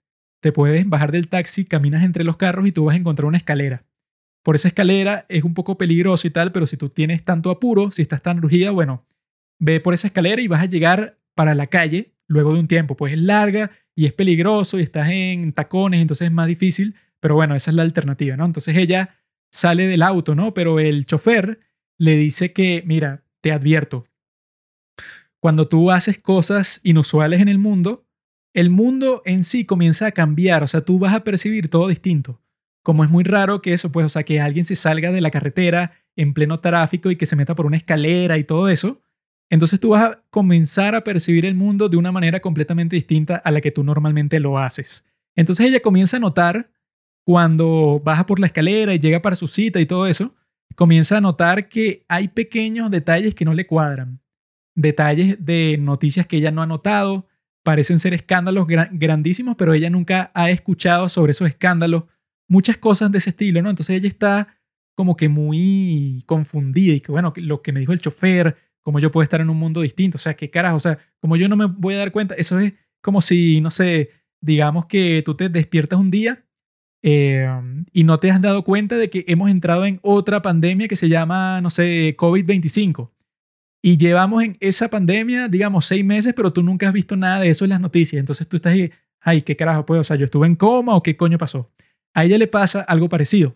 [0.42, 3.38] te puedes bajar del taxi, caminas entre los carros y tú vas a encontrar una
[3.38, 3.86] escalera.
[4.46, 7.90] Por esa escalera es un poco peligroso y tal, pero si tú tienes tanto apuro,
[7.90, 9.04] si estás tan rugida, bueno,
[9.58, 12.96] ve por esa escalera y vas a llegar para la calle luego de un tiempo.
[12.96, 17.34] Pues es larga y es peligroso y estás en tacones, entonces es más difícil, pero
[17.34, 18.46] bueno, esa es la alternativa, ¿no?
[18.46, 19.16] Entonces ella
[19.52, 20.54] sale del auto, ¿no?
[20.54, 21.62] Pero el chofer
[21.98, 24.06] le dice que, mira, te advierto,
[25.40, 28.06] cuando tú haces cosas inusuales en el mundo,
[28.54, 32.45] el mundo en sí comienza a cambiar, o sea, tú vas a percibir todo distinto.
[32.86, 35.32] Como es muy raro que eso, pues, o sea, que alguien se salga de la
[35.32, 39.02] carretera en pleno tráfico y que se meta por una escalera y todo eso,
[39.50, 43.50] entonces tú vas a comenzar a percibir el mundo de una manera completamente distinta a
[43.50, 45.04] la que tú normalmente lo haces.
[45.36, 46.70] Entonces ella comienza a notar
[47.26, 50.36] cuando baja por la escalera y llega para su cita y todo eso,
[50.76, 54.22] comienza a notar que hay pequeños detalles que no le cuadran.
[54.76, 57.28] Detalles de noticias que ella no ha notado,
[57.64, 62.04] parecen ser escándalos grandísimos, pero ella nunca ha escuchado sobre esos escándalos,
[62.48, 63.70] muchas cosas de ese estilo, ¿no?
[63.70, 64.60] Entonces ella está
[64.96, 69.12] como que muy confundida y que, bueno, lo que me dijo el chofer, como yo
[69.12, 71.58] puedo estar en un mundo distinto, o sea, qué carajo, o sea, como yo no
[71.58, 75.50] me voy a dar cuenta, eso es como si, no sé, digamos que tú te
[75.50, 76.46] despiertas un día
[77.08, 80.96] Em, y no te has dado cuenta de que hemos entrado en otra pandemia que
[80.96, 83.12] se llama, no sé, COVID-25.
[83.84, 87.50] Y llevamos en esa pandemia, digamos, seis meses, pero tú nunca has visto nada de
[87.50, 88.20] eso en las noticias.
[88.20, 91.04] Entonces tú estás ahí, ay, qué carajo, pues, o sea, yo estuve en coma o
[91.04, 91.72] qué coño pasó.
[92.16, 93.56] A ella le pasa algo parecido.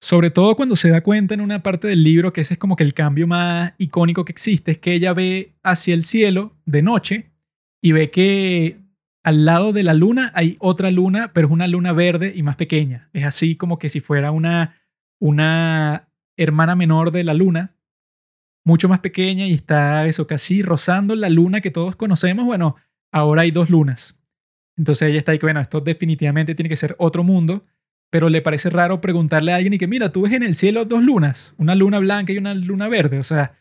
[0.00, 2.76] Sobre todo cuando se da cuenta en una parte del libro que ese es como
[2.76, 6.82] que el cambio más icónico que existe, es que ella ve hacia el cielo de
[6.82, 7.30] noche
[7.80, 8.80] y ve que
[9.24, 12.56] al lado de la luna hay otra luna, pero es una luna verde y más
[12.56, 13.08] pequeña.
[13.12, 14.76] Es así como que si fuera una,
[15.20, 17.76] una hermana menor de la luna,
[18.64, 22.46] mucho más pequeña y está eso casi rozando la luna que todos conocemos.
[22.46, 22.76] Bueno,
[23.12, 24.17] ahora hay dos lunas.
[24.78, 27.66] Entonces ella está ahí que, bueno, esto definitivamente tiene que ser otro mundo,
[28.10, 30.84] pero le parece raro preguntarle a alguien y que, mira, tú ves en el cielo
[30.84, 33.18] dos lunas, una luna blanca y una luna verde.
[33.18, 33.58] O sea,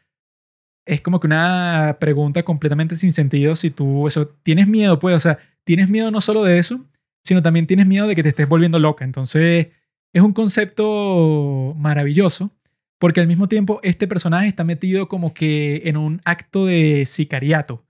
[0.86, 5.20] es como que una pregunta completamente sin sentido si tú eso tienes miedo, pues, o
[5.20, 6.86] sea, tienes miedo no solo de eso,
[7.26, 9.04] sino también tienes miedo de que te estés volviendo loca.
[9.04, 9.68] Entonces,
[10.14, 12.52] es un concepto maravilloso
[13.00, 17.86] porque al mismo tiempo este personaje está metido como que en un acto de sicariato.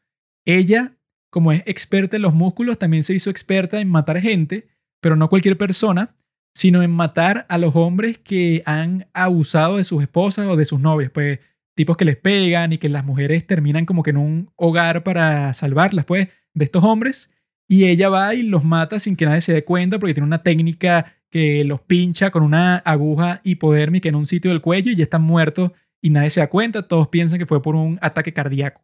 [0.45, 0.96] Ella,
[1.37, 4.69] como es experta en los músculos, también se hizo experta en matar gente,
[4.99, 6.15] pero no cualquier persona,
[6.55, 10.79] sino en matar a los hombres que han abusado de sus esposas o de sus
[10.79, 11.37] novias, pues
[11.75, 15.53] tipos que les pegan y que las mujeres terminan como que en un hogar para
[15.53, 17.29] salvarlas, pues, de estos hombres.
[17.69, 20.41] Y ella va y los mata sin que nadie se dé cuenta porque tiene una
[20.41, 25.03] técnica que los pincha con una aguja hipodérmica en un sitio del cuello y ya
[25.03, 25.69] están muertos
[26.01, 26.87] y nadie se da cuenta.
[26.87, 28.81] Todos piensan que fue por un ataque cardíaco.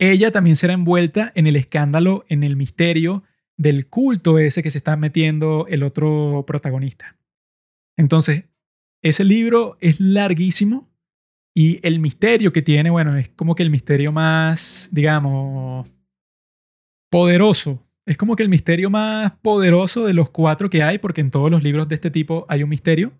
[0.00, 3.22] Ella también será envuelta en el escándalo, en el misterio
[3.58, 7.18] del culto ese que se está metiendo el otro protagonista.
[7.98, 8.44] Entonces,
[9.02, 10.88] ese libro es larguísimo
[11.54, 15.94] y el misterio que tiene, bueno, es como que el misterio más, digamos,
[17.10, 17.86] poderoso.
[18.06, 21.50] Es como que el misterio más poderoso de los cuatro que hay, porque en todos
[21.50, 23.12] los libros de este tipo hay un misterio.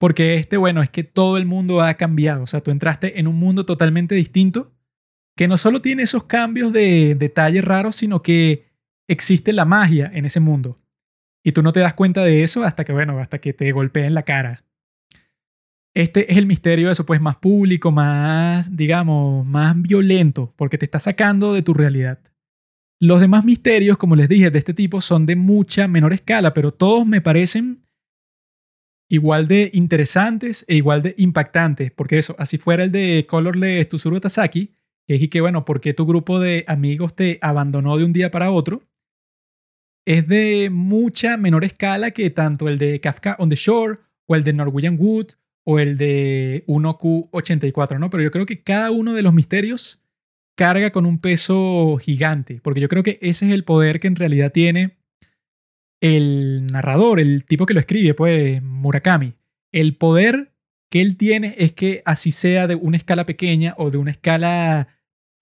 [0.00, 2.42] Porque este, bueno, es que todo el mundo ha cambiado.
[2.42, 4.75] O sea, tú entraste en un mundo totalmente distinto,
[5.36, 8.66] que no solo tiene esos cambios de detalles raros, sino que
[9.06, 10.80] existe la magia en ese mundo.
[11.44, 14.14] Y tú no te das cuenta de eso hasta que, bueno, hasta que te golpeen
[14.14, 14.64] la cara.
[15.94, 20.98] Este es el misterio, eso pues más público, más, digamos, más violento, porque te está
[20.98, 22.18] sacando de tu realidad.
[22.98, 26.72] Los demás misterios, como les dije, de este tipo son de mucha menor escala, pero
[26.72, 27.82] todos me parecen
[29.08, 34.18] igual de interesantes e igual de impactantes, porque eso, así fuera el de Colorless Tsuzuru
[34.18, 34.74] Tasaki,
[35.06, 38.30] que es que, bueno, ¿por qué tu grupo de amigos te abandonó de un día
[38.30, 38.82] para otro?
[40.06, 44.44] Es de mucha menor escala que tanto el de Kafka on the Shore o el
[44.44, 45.32] de Norwegian Wood
[45.64, 48.08] o el de 1Q84, ¿no?
[48.10, 50.00] Pero yo creo que cada uno de los misterios
[50.56, 54.16] carga con un peso gigante, porque yo creo que ese es el poder que en
[54.16, 54.96] realidad tiene
[56.00, 59.34] el narrador, el tipo que lo escribe, pues Murakami.
[59.72, 60.52] El poder
[60.90, 64.88] que él tiene es que así sea de una escala pequeña o de una escala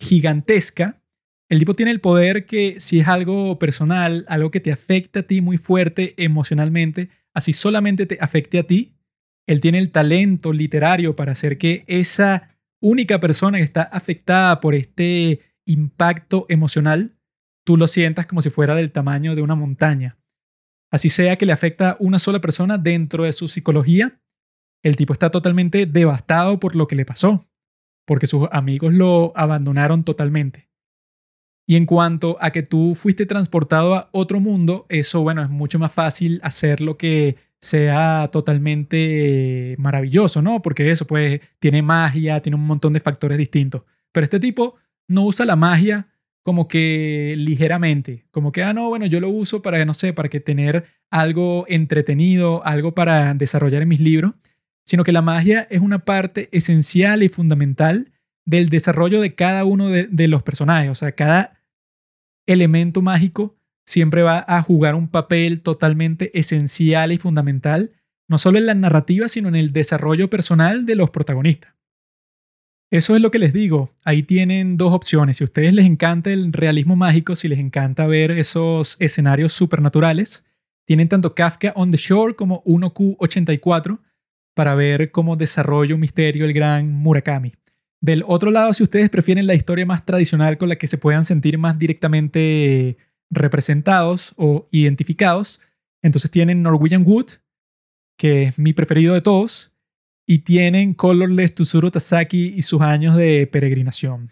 [0.00, 1.00] gigantesca,
[1.48, 5.22] el tipo tiene el poder que si es algo personal, algo que te afecta a
[5.24, 8.96] ti muy fuerte emocionalmente, así solamente te afecte a ti,
[9.46, 14.74] él tiene el talento literario para hacer que esa única persona que está afectada por
[14.74, 17.16] este impacto emocional,
[17.64, 20.18] tú lo sientas como si fuera del tamaño de una montaña.
[20.90, 24.20] Así sea que le afecta a una sola persona dentro de su psicología,
[24.82, 27.48] el tipo está totalmente devastado por lo que le pasó,
[28.04, 30.68] porque sus amigos lo abandonaron totalmente.
[31.66, 35.78] Y en cuanto a que tú fuiste transportado a otro mundo, eso, bueno, es mucho
[35.78, 40.60] más fácil hacer lo que sea totalmente maravilloso, ¿no?
[40.60, 43.82] Porque eso, pues, tiene magia, tiene un montón de factores distintos.
[44.12, 44.74] Pero este tipo
[45.08, 46.08] no usa la magia
[46.42, 50.28] como que ligeramente, como que, ah, no, bueno, yo lo uso para, no sé, para
[50.28, 54.34] que tener algo entretenido, algo para desarrollar en mis libros,
[54.84, 58.12] sino que la magia es una parte esencial y fundamental
[58.44, 61.62] del desarrollo de cada uno de, los personajes, o sea, cada
[62.46, 63.56] elemento mágico
[63.86, 67.92] siempre va a jugar un papel totalmente esencial y fundamental,
[68.28, 71.74] no solo en la narrativa, sino en el desarrollo personal de los protagonistas.
[72.90, 75.38] Eso es lo que les digo, ahí tienen dos opciones.
[75.38, 80.44] Si a ustedes les encanta el realismo mágico, si les encanta ver esos escenarios supernaturales,
[80.86, 83.98] tienen tanto Kafka on the Shore como 1Q84
[84.54, 87.52] para ver cómo desarrolla un misterio el gran Murakami.
[88.00, 91.24] Del otro lado, si ustedes prefieren la historia más tradicional con la que se puedan
[91.24, 92.96] sentir más directamente
[93.34, 95.60] representados o identificados.
[96.02, 97.26] Entonces tienen Norwegian Wood,
[98.18, 99.72] que es mi preferido de todos,
[100.26, 104.30] y tienen Colorless Tsuru Tasaki y sus años de peregrinación.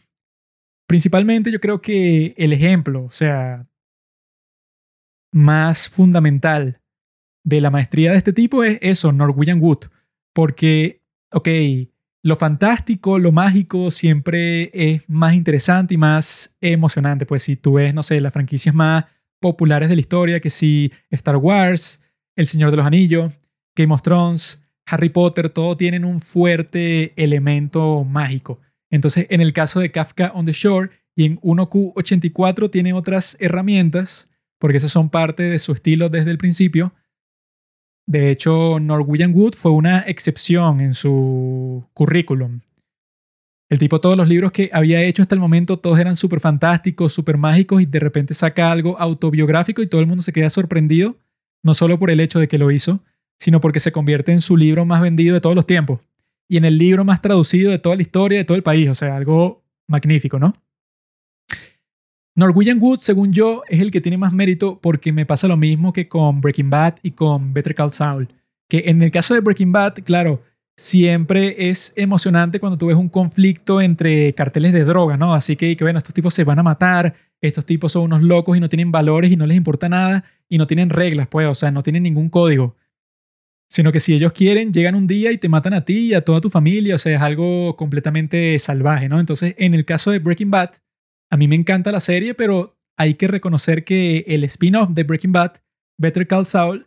[0.87, 3.67] Principalmente yo creo que el ejemplo, o sea,
[5.33, 6.81] más fundamental
[7.45, 9.89] de la maestría de este tipo es eso, Norwegian Wood,
[10.33, 11.03] porque,
[11.33, 11.49] ok,
[12.23, 17.27] lo fantástico, lo mágico siempre es más interesante y más emocionante.
[17.27, 19.07] Pues si tú ves, no sé, las franquicias más
[19.41, 22.01] populares de la historia, que si Star Wars,
[22.37, 23.33] El Señor de los Anillos,
[23.75, 28.61] Game of Thrones, Harry Potter, todo tienen un fuerte elemento mágico.
[28.91, 34.29] Entonces, en el caso de Kafka on the Shore y en 1Q84 tiene otras herramientas,
[34.59, 36.95] porque esas son parte de su estilo desde el principio,
[38.07, 42.61] de hecho, Norwegian Wood fue una excepción en su currículum.
[43.71, 47.15] El tipo, todos los libros que había hecho hasta el momento, todos eran súper fantásticos,
[47.15, 51.17] súper mágicos, y de repente saca algo autobiográfico y todo el mundo se queda sorprendido,
[51.63, 53.01] no solo por el hecho de que lo hizo,
[53.39, 56.01] sino porque se convierte en su libro más vendido de todos los tiempos
[56.53, 58.87] y en el libro más traducido de toda la historia de todo el país.
[58.91, 60.55] O sea, algo magnífico, ¿no?
[62.35, 65.93] Norwegian Wood, según yo, es el que tiene más mérito porque me pasa lo mismo
[65.93, 68.29] que con Breaking Bad y con Better Call Saul.
[68.69, 70.43] Que en el caso de Breaking Bad, claro,
[70.77, 75.35] siempre es emocionante cuando tú ves un conflicto entre carteles de droga, ¿no?
[75.35, 78.57] Así que, que bueno, estos tipos se van a matar, estos tipos son unos locos
[78.57, 81.55] y no tienen valores y no les importa nada y no tienen reglas, pues, o
[81.55, 82.77] sea, no tienen ningún código.
[83.69, 86.25] Sino que si ellos quieren, llegan un día y te matan a ti y a
[86.25, 89.21] toda tu familia, o sea, es algo completamente salvaje, ¿no?
[89.21, 90.71] Entonces, en el caso de Breaking Bad,
[91.33, 95.33] a mí me encanta la serie, pero hay que reconocer que el spin-off de Breaking
[95.33, 95.53] Bad,
[95.97, 96.87] Better Call Saul,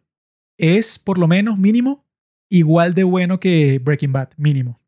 [0.59, 2.05] es por lo menos mínimo
[2.47, 4.79] igual de bueno que Breaking Bad, mínimo.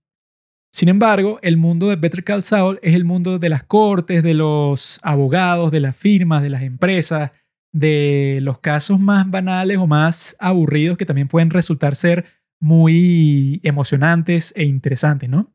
[0.72, 4.36] Sin embargo, el mundo de Better Call Saul es el mundo de las cortes, de
[4.36, 7.32] los abogados, de las firmas, de las empresas,
[7.72, 12.26] de los casos más banales o más aburridos que también pueden resultar ser
[12.60, 15.52] muy emocionantes e interesantes, ¿no?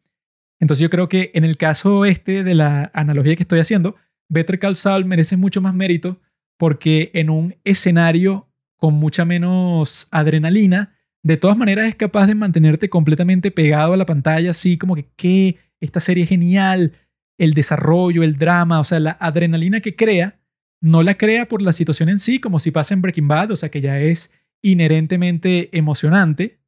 [0.63, 3.97] Entonces yo creo que en el caso este de la analogía que estoy haciendo,
[4.29, 6.21] Better Call Saul merece mucho más mérito
[6.57, 10.95] porque en un escenario con mucha menos adrenalina,
[11.25, 15.09] de todas maneras es capaz de mantenerte completamente pegado a la pantalla, así como que,
[15.17, 15.57] ¿qué?
[15.81, 16.93] Esta serie genial,
[17.39, 20.39] el desarrollo, el drama, o sea, la adrenalina que crea,
[20.81, 23.57] no la crea por la situación en sí, como si pasa en Breaking Bad, o
[23.57, 24.31] sea, que ya es
[24.63, 26.61] inherentemente emocionante,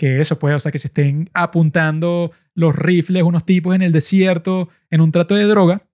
[0.00, 3.92] que eso puede, o sea, que se estén apuntando los rifles unos tipos en el
[3.92, 5.86] desierto, en un trato de droga,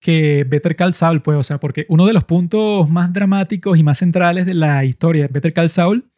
[0.00, 3.82] que Better Call Saul, pues, o sea, porque uno de los puntos más dramáticos y
[3.82, 6.08] más centrales de la historia de Better Call Saul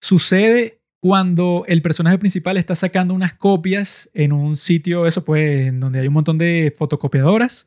[0.00, 5.80] sucede cuando el personaje principal está sacando unas copias en un sitio, eso pues, en
[5.80, 7.66] donde hay un montón de fotocopiadoras,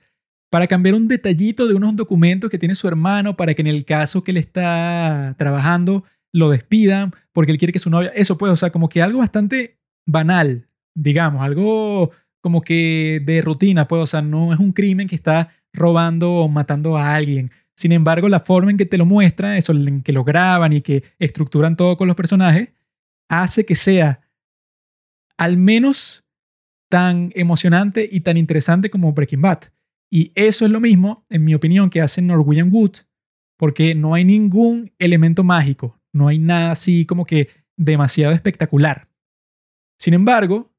[0.49, 3.83] para cambiar un detallito de unos documentos que tiene su hermano para que en el
[3.83, 6.05] caso que él está trabajando
[6.35, 9.19] lo despidan porque él quiere que su novia, eso pues, o sea, como que algo
[9.19, 12.11] bastante banal, digamos, algo
[12.41, 16.49] como que de rutina, pues, o sea, no es un crimen que está robando o
[16.49, 20.11] matando a alguien, sin embargo, la forma en que te lo muestran, eso, en que
[20.11, 22.69] lo graban y que estructuran todo con los personajes,
[23.29, 24.21] hace que sea
[25.37, 26.25] al menos
[26.89, 29.59] tan emocionante y tan interesante como Breaking Bad.
[30.11, 32.97] Y eso es lo mismo, en mi opinión, que hace Norwegian Wood,
[33.57, 39.09] porque no hay ningún elemento mágico, no hay nada así como que demasiado espectacular.
[39.99, 40.71] Sin embargo,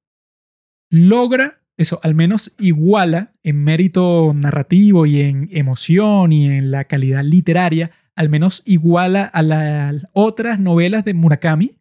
[0.90, 7.22] logra eso al menos iguala en mérito narrativo y en emoción y en la calidad
[7.22, 11.76] literaria, al menos iguala a las otras novelas de Murakami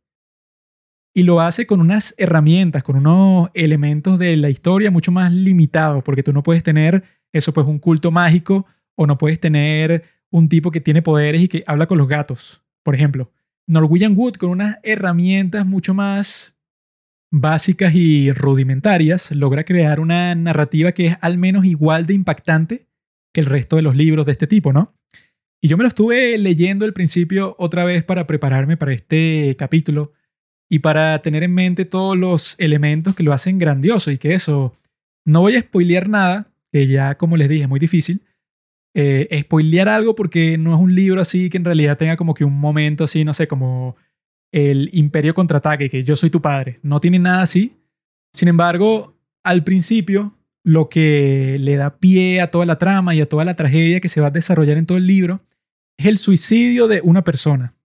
[1.13, 6.03] y lo hace con unas herramientas, con unos elementos de la historia mucho más limitados,
[6.03, 10.49] porque tú no puedes tener eso pues un culto mágico o no puedes tener un
[10.49, 13.31] tipo que tiene poderes y que habla con los gatos, por ejemplo.
[13.67, 16.55] Norwegian Wood con unas herramientas mucho más
[17.31, 22.87] básicas y rudimentarias, logra crear una narrativa que es al menos igual de impactante
[23.33, 24.95] que el resto de los libros de este tipo, ¿no?
[25.61, 30.13] Y yo me lo estuve leyendo al principio otra vez para prepararme para este capítulo
[30.69, 34.73] y para tener en mente todos los elementos que lo hacen grandioso y que eso,
[35.25, 38.21] no voy a spoilear nada, que ya como les dije es muy difícil,
[38.97, 42.45] eh, spoilear algo porque no es un libro así que en realidad tenga como que
[42.45, 43.97] un momento así, no sé, como
[44.53, 46.79] el Imperio contraataque, que yo soy tu padre.
[46.81, 47.75] No tiene nada así.
[48.33, 53.27] Sin embargo, al principio, lo que le da pie a toda la trama y a
[53.27, 55.41] toda la tragedia que se va a desarrollar en todo el libro
[55.97, 57.75] es el suicidio de una persona.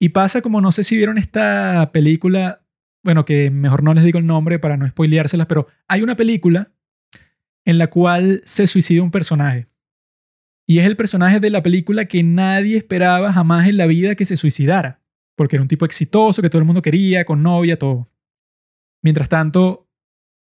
[0.00, 2.64] Y pasa como, no sé si vieron esta película,
[3.04, 6.72] bueno, que mejor no les digo el nombre para no spoileárselas, pero hay una película
[7.64, 9.68] en la cual se suicida un personaje.
[10.66, 14.24] Y es el personaje de la película que nadie esperaba jamás en la vida que
[14.24, 15.04] se suicidara
[15.34, 18.08] porque era un tipo exitoso que todo el mundo quería, con novia, todo.
[19.02, 19.88] Mientras tanto,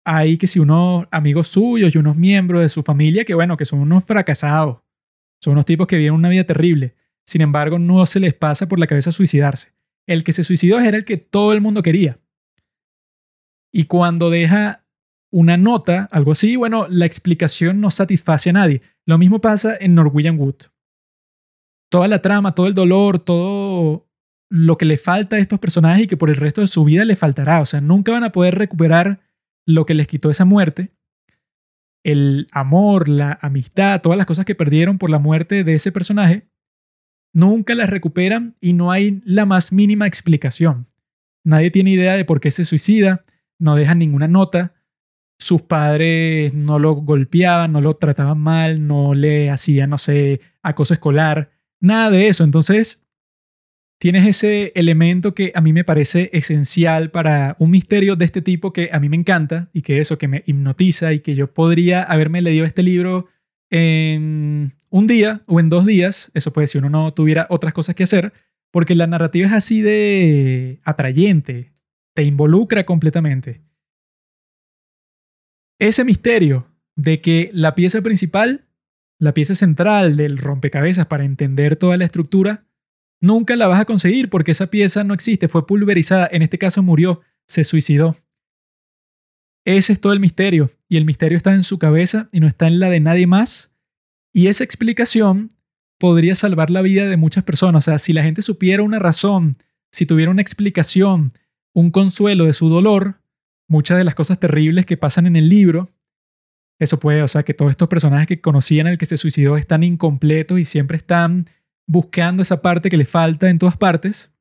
[0.05, 3.64] hay que si unos amigos suyos y unos miembros de su familia que, bueno, que
[3.64, 4.81] son unos fracasados,
[5.41, 6.95] son unos tipos que viven una vida terrible.
[7.25, 9.73] Sin embargo, no se les pasa por la cabeza suicidarse.
[10.07, 12.18] El que se suicidó era el que todo el mundo quería.
[13.73, 14.80] Y cuando deja
[15.31, 18.83] una nota, algo así, bueno, la explicación no satisface a nadie.
[19.07, 20.57] Lo mismo pasa en Norwegian Wood.
[21.91, 24.09] Toda la trama, todo el dolor, todo
[24.51, 27.05] lo que le falta a estos personajes y que por el resto de su vida
[27.05, 27.61] le faltará.
[27.61, 29.20] O sea, nunca van a poder recuperar
[29.66, 30.93] lo que les quitó esa muerte.
[32.03, 36.49] El amor, la amistad, todas las cosas que perdieron por la muerte de ese personaje,
[37.33, 40.89] nunca las recuperan y no hay la más mínima explicación.
[41.45, 43.24] Nadie tiene idea de por qué se suicida,
[43.59, 44.74] no dejan ninguna nota.
[45.41, 50.93] Sus padres no lo golpeaban, no lo trataban mal, no le hacían, no sé, acoso
[50.93, 52.45] escolar, nada de eso.
[52.45, 53.03] Entonces,
[53.99, 58.74] tienes ese elemento que a mí me parece esencial para un misterio de este tipo
[58.74, 62.03] que a mí me encanta y que eso que me hipnotiza y que yo podría
[62.03, 63.26] haberme leído este libro
[63.70, 67.95] en un día o en dos días, eso puede si uno no tuviera otras cosas
[67.95, 68.34] que hacer,
[68.70, 71.72] porque la narrativa es así de atrayente,
[72.14, 73.70] te involucra completamente.
[75.81, 78.66] Ese misterio de que la pieza principal,
[79.18, 82.66] la pieza central del rompecabezas para entender toda la estructura,
[83.20, 86.83] nunca la vas a conseguir porque esa pieza no existe, fue pulverizada, en este caso
[86.83, 88.14] murió, se suicidó.
[89.64, 92.66] Ese es todo el misterio, y el misterio está en su cabeza y no está
[92.66, 93.72] en la de nadie más,
[94.35, 95.49] y esa explicación
[95.99, 97.87] podría salvar la vida de muchas personas.
[97.87, 99.57] O sea, si la gente supiera una razón,
[99.93, 101.33] si tuviera una explicación,
[101.72, 103.20] un consuelo de su dolor,
[103.71, 105.91] muchas de las cosas terribles que pasan en el libro,
[106.81, 109.83] eso puede, o sea, que todos estos personajes que conocían al que se suicidó están
[109.83, 111.49] incompletos y siempre están
[111.87, 114.33] buscando esa parte que le falta en todas partes.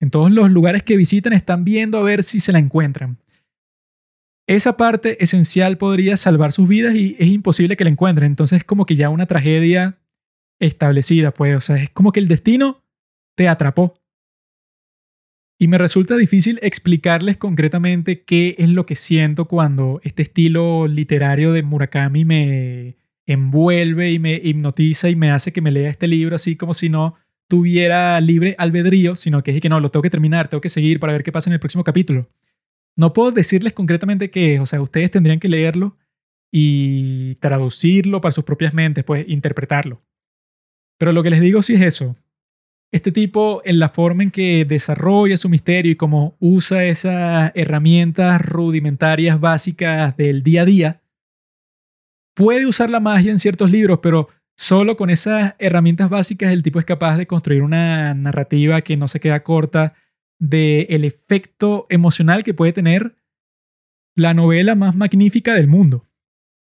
[0.00, 3.18] En todos los lugares que visitan están viendo a ver si se la encuentran.
[4.46, 8.26] Esa parte esencial podría salvar sus vidas y es imposible que la encuentren.
[8.26, 9.98] Entonces es como que ya una tragedia
[10.58, 12.82] establecida, pues, o sea, es como que el destino
[13.36, 13.94] te atrapó.
[15.64, 21.52] Y me resulta difícil explicarles concretamente qué es lo que siento cuando este estilo literario
[21.52, 26.36] de Murakami me envuelve y me hipnotiza y me hace que me lea este libro
[26.36, 27.14] así como si no
[27.48, 31.00] tuviera libre albedrío, sino que es que no, lo tengo que terminar, tengo que seguir
[31.00, 32.28] para ver qué pasa en el próximo capítulo.
[32.94, 35.96] No puedo decirles concretamente qué es, o sea, ustedes tendrían que leerlo
[36.52, 40.02] y traducirlo para sus propias mentes, pues interpretarlo.
[40.98, 42.16] Pero lo que les digo sí es eso,
[42.92, 48.40] este tipo, en la forma en que desarrolla su misterio y cómo usa esas herramientas
[48.40, 51.02] rudimentarias básicas del día a día,
[52.34, 56.78] puede usar la magia en ciertos libros, pero solo con esas herramientas básicas el tipo
[56.78, 59.94] es capaz de construir una narrativa que no se queda corta
[60.38, 63.16] del efecto emocional que puede tener
[64.16, 66.06] la novela más magnífica del mundo.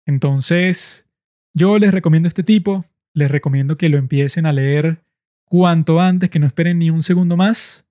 [0.06, 1.06] Entonces,
[1.54, 2.84] yo les recomiendo este tipo,
[3.14, 5.02] les recomiendo que lo empiecen a leer
[5.52, 7.84] cuanto antes, que no esperen ni un segundo más.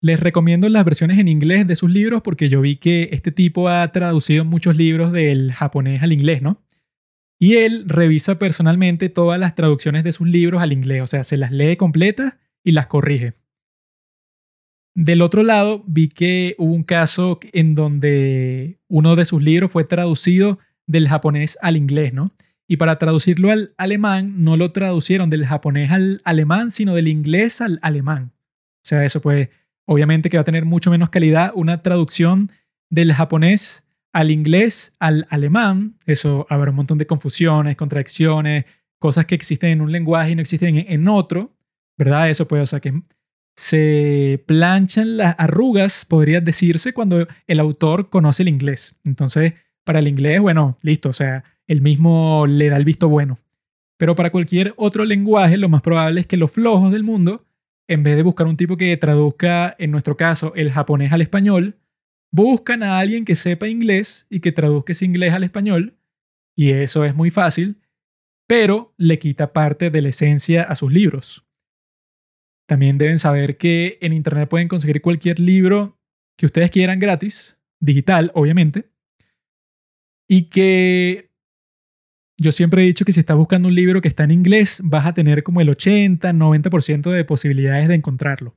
[0.00, 3.68] Les recomiendo las versiones en inglés de sus libros porque yo vi que este tipo
[3.68, 6.60] ha traducido muchos libros del japonés al inglés, ¿no?
[7.38, 11.36] Y él revisa personalmente todas las traducciones de sus libros al inglés, o sea, se
[11.36, 13.34] las lee completas y las corrige.
[14.96, 19.84] Del otro lado, vi que hubo un caso en donde uno de sus libros fue
[19.84, 20.58] traducido
[20.88, 22.34] del japonés al inglés, ¿no?
[22.72, 27.60] Y para traducirlo al alemán, no lo traducieron del japonés al alemán, sino del inglés
[27.60, 28.32] al alemán.
[28.32, 29.50] O sea, eso pues
[29.84, 32.50] obviamente que va a tener mucho menos calidad una traducción
[32.88, 35.98] del japonés al inglés al alemán.
[36.06, 38.64] Eso habrá un montón de confusiones, contradicciones,
[38.98, 41.54] cosas que existen en un lenguaje y no existen en otro,
[41.98, 42.30] ¿verdad?
[42.30, 43.02] Eso puede, o sea, que
[43.54, 48.94] se planchan las arrugas, podría decirse, cuando el autor conoce el inglés.
[49.04, 49.52] Entonces,
[49.84, 53.38] para el inglés, bueno, listo, o sea, el mismo le da el visto bueno.
[53.98, 57.46] Pero para cualquier otro lenguaje, lo más probable es que los flojos del mundo,
[57.88, 61.78] en vez de buscar un tipo que traduzca, en nuestro caso, el japonés al español,
[62.32, 65.96] buscan a alguien que sepa inglés y que traduzca ese inglés al español.
[66.56, 67.80] Y eso es muy fácil,
[68.46, 71.46] pero le quita parte de la esencia a sus libros.
[72.66, 75.98] También deben saber que en Internet pueden conseguir cualquier libro
[76.36, 78.90] que ustedes quieran gratis, digital, obviamente,
[80.28, 81.31] y que
[82.42, 85.06] yo siempre he dicho que si estás buscando un libro que está en inglés, vas
[85.06, 88.54] a tener como el 80, 90% de posibilidades de encontrarlo.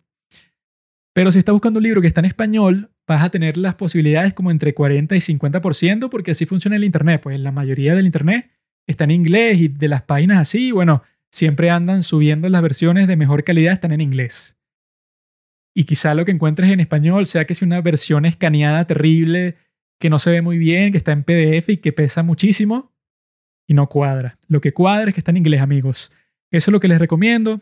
[1.13, 4.33] Pero si estás buscando un libro que está en español, vas a tener las posibilidades
[4.33, 7.21] como entre 40 y 50%, porque así funciona el Internet.
[7.23, 8.51] Pues la mayoría del Internet
[8.85, 13.15] está en inglés y de las páginas así, bueno, siempre andan subiendo las versiones de
[13.15, 14.57] mejor calidad, están en inglés.
[15.73, 19.55] Y quizá lo que encuentres en español sea que es una versión escaneada terrible
[19.99, 22.94] que no se ve muy bien, que está en PDF y que pesa muchísimo
[23.67, 24.37] y no cuadra.
[24.47, 26.11] Lo que cuadra es que está en inglés, amigos.
[26.51, 27.61] Eso es lo que les recomiendo.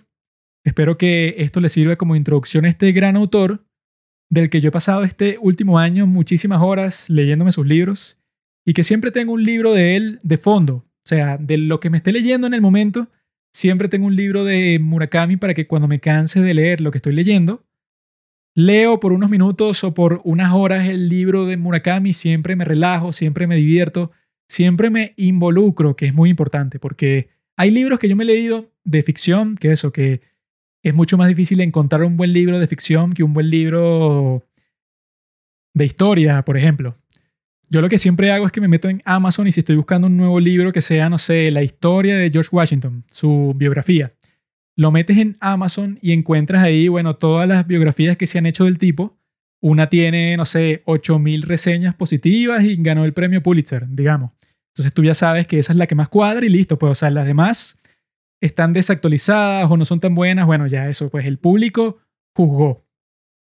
[0.64, 3.66] Espero que esto les sirva como introducción a este gran autor
[4.30, 8.18] del que yo he pasado este último año muchísimas horas leyéndome sus libros
[8.66, 10.76] y que siempre tengo un libro de él de fondo.
[10.76, 13.10] O sea, de lo que me esté leyendo en el momento,
[13.52, 16.98] siempre tengo un libro de Murakami para que cuando me canse de leer lo que
[16.98, 17.66] estoy leyendo,
[18.56, 23.12] leo por unos minutos o por unas horas el libro de Murakami, siempre me relajo,
[23.12, 24.12] siempre me divierto,
[24.48, 28.72] siempre me involucro, que es muy importante, porque hay libros que yo me he leído
[28.84, 30.22] de ficción, que eso, que
[30.84, 34.46] es mucho más difícil encontrar un buen libro de ficción que un buen libro
[35.74, 36.96] de historia, por ejemplo.
[37.70, 40.08] Yo lo que siempre hago es que me meto en Amazon y si estoy buscando
[40.08, 44.14] un nuevo libro que sea, no sé, la historia de George Washington, su biografía,
[44.76, 48.66] lo metes en Amazon y encuentras ahí, bueno, todas las biografías que se han hecho
[48.66, 49.18] del tipo.
[49.64, 54.32] Una tiene, no sé, 8000 reseñas positivas y ganó el premio Pulitzer, digamos.
[54.74, 56.96] Entonces tú ya sabes que esa es la que más cuadra y listo, pues, o
[56.96, 57.80] sea, las demás
[58.42, 60.46] están desactualizadas o no son tan buenas.
[60.46, 62.00] Bueno, ya eso, pues el público
[62.36, 62.86] juzgó.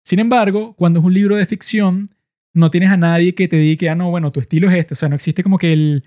[0.05, 2.11] Sin embargo, cuando es un libro de ficción,
[2.53, 4.93] no tienes a nadie que te diga, que, ah, no, bueno, tu estilo es este.
[4.93, 6.05] O sea, no existe como que el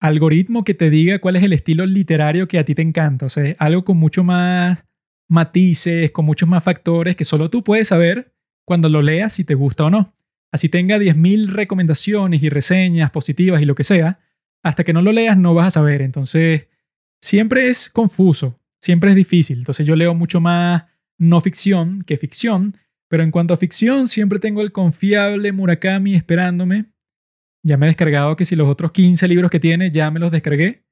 [0.00, 3.26] algoritmo que te diga cuál es el estilo literario que a ti te encanta.
[3.26, 4.84] O sea, es algo con mucho más
[5.28, 8.31] matices, con muchos más factores que solo tú puedes saber
[8.64, 10.14] cuando lo leas si te gusta o no.
[10.50, 14.20] Así tenga 10.000 recomendaciones y reseñas positivas y lo que sea,
[14.62, 16.02] hasta que no lo leas no vas a saber.
[16.02, 16.68] Entonces,
[17.20, 19.58] siempre es confuso, siempre es difícil.
[19.58, 20.84] Entonces yo leo mucho más
[21.18, 22.76] no ficción que ficción,
[23.08, 26.86] pero en cuanto a ficción, siempre tengo el confiable Murakami esperándome.
[27.62, 30.32] Ya me he descargado que si los otros 15 libros que tiene ya me los
[30.32, 30.84] descargué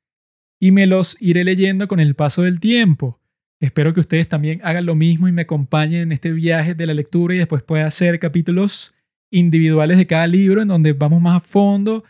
[0.61, 3.20] y me los iré leyendo con el paso del tiempo.
[3.61, 6.95] Espero que ustedes también hagan lo mismo y me acompañen en este viaje de la
[6.95, 8.95] lectura y después pueda hacer capítulos
[9.31, 12.05] individuales de cada libro en donde vamos más a fondo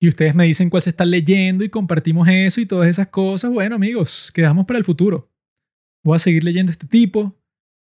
[0.00, 3.52] y ustedes me dicen cuál se está leyendo y compartimos eso y todas esas cosas.
[3.52, 5.30] Bueno, amigos, quedamos para el futuro.
[6.02, 7.36] Voy a seguir leyendo este tipo.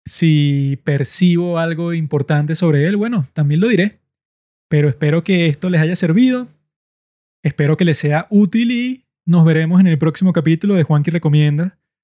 [0.04, 4.00] Si percibo algo importante sobre él, bueno, también lo diré.
[4.68, 6.48] Pero espero que esto les haya servido.
[7.42, 11.79] Espero que les sea útil y nos veremos en el próximo capítulo de Juanqui Recomienda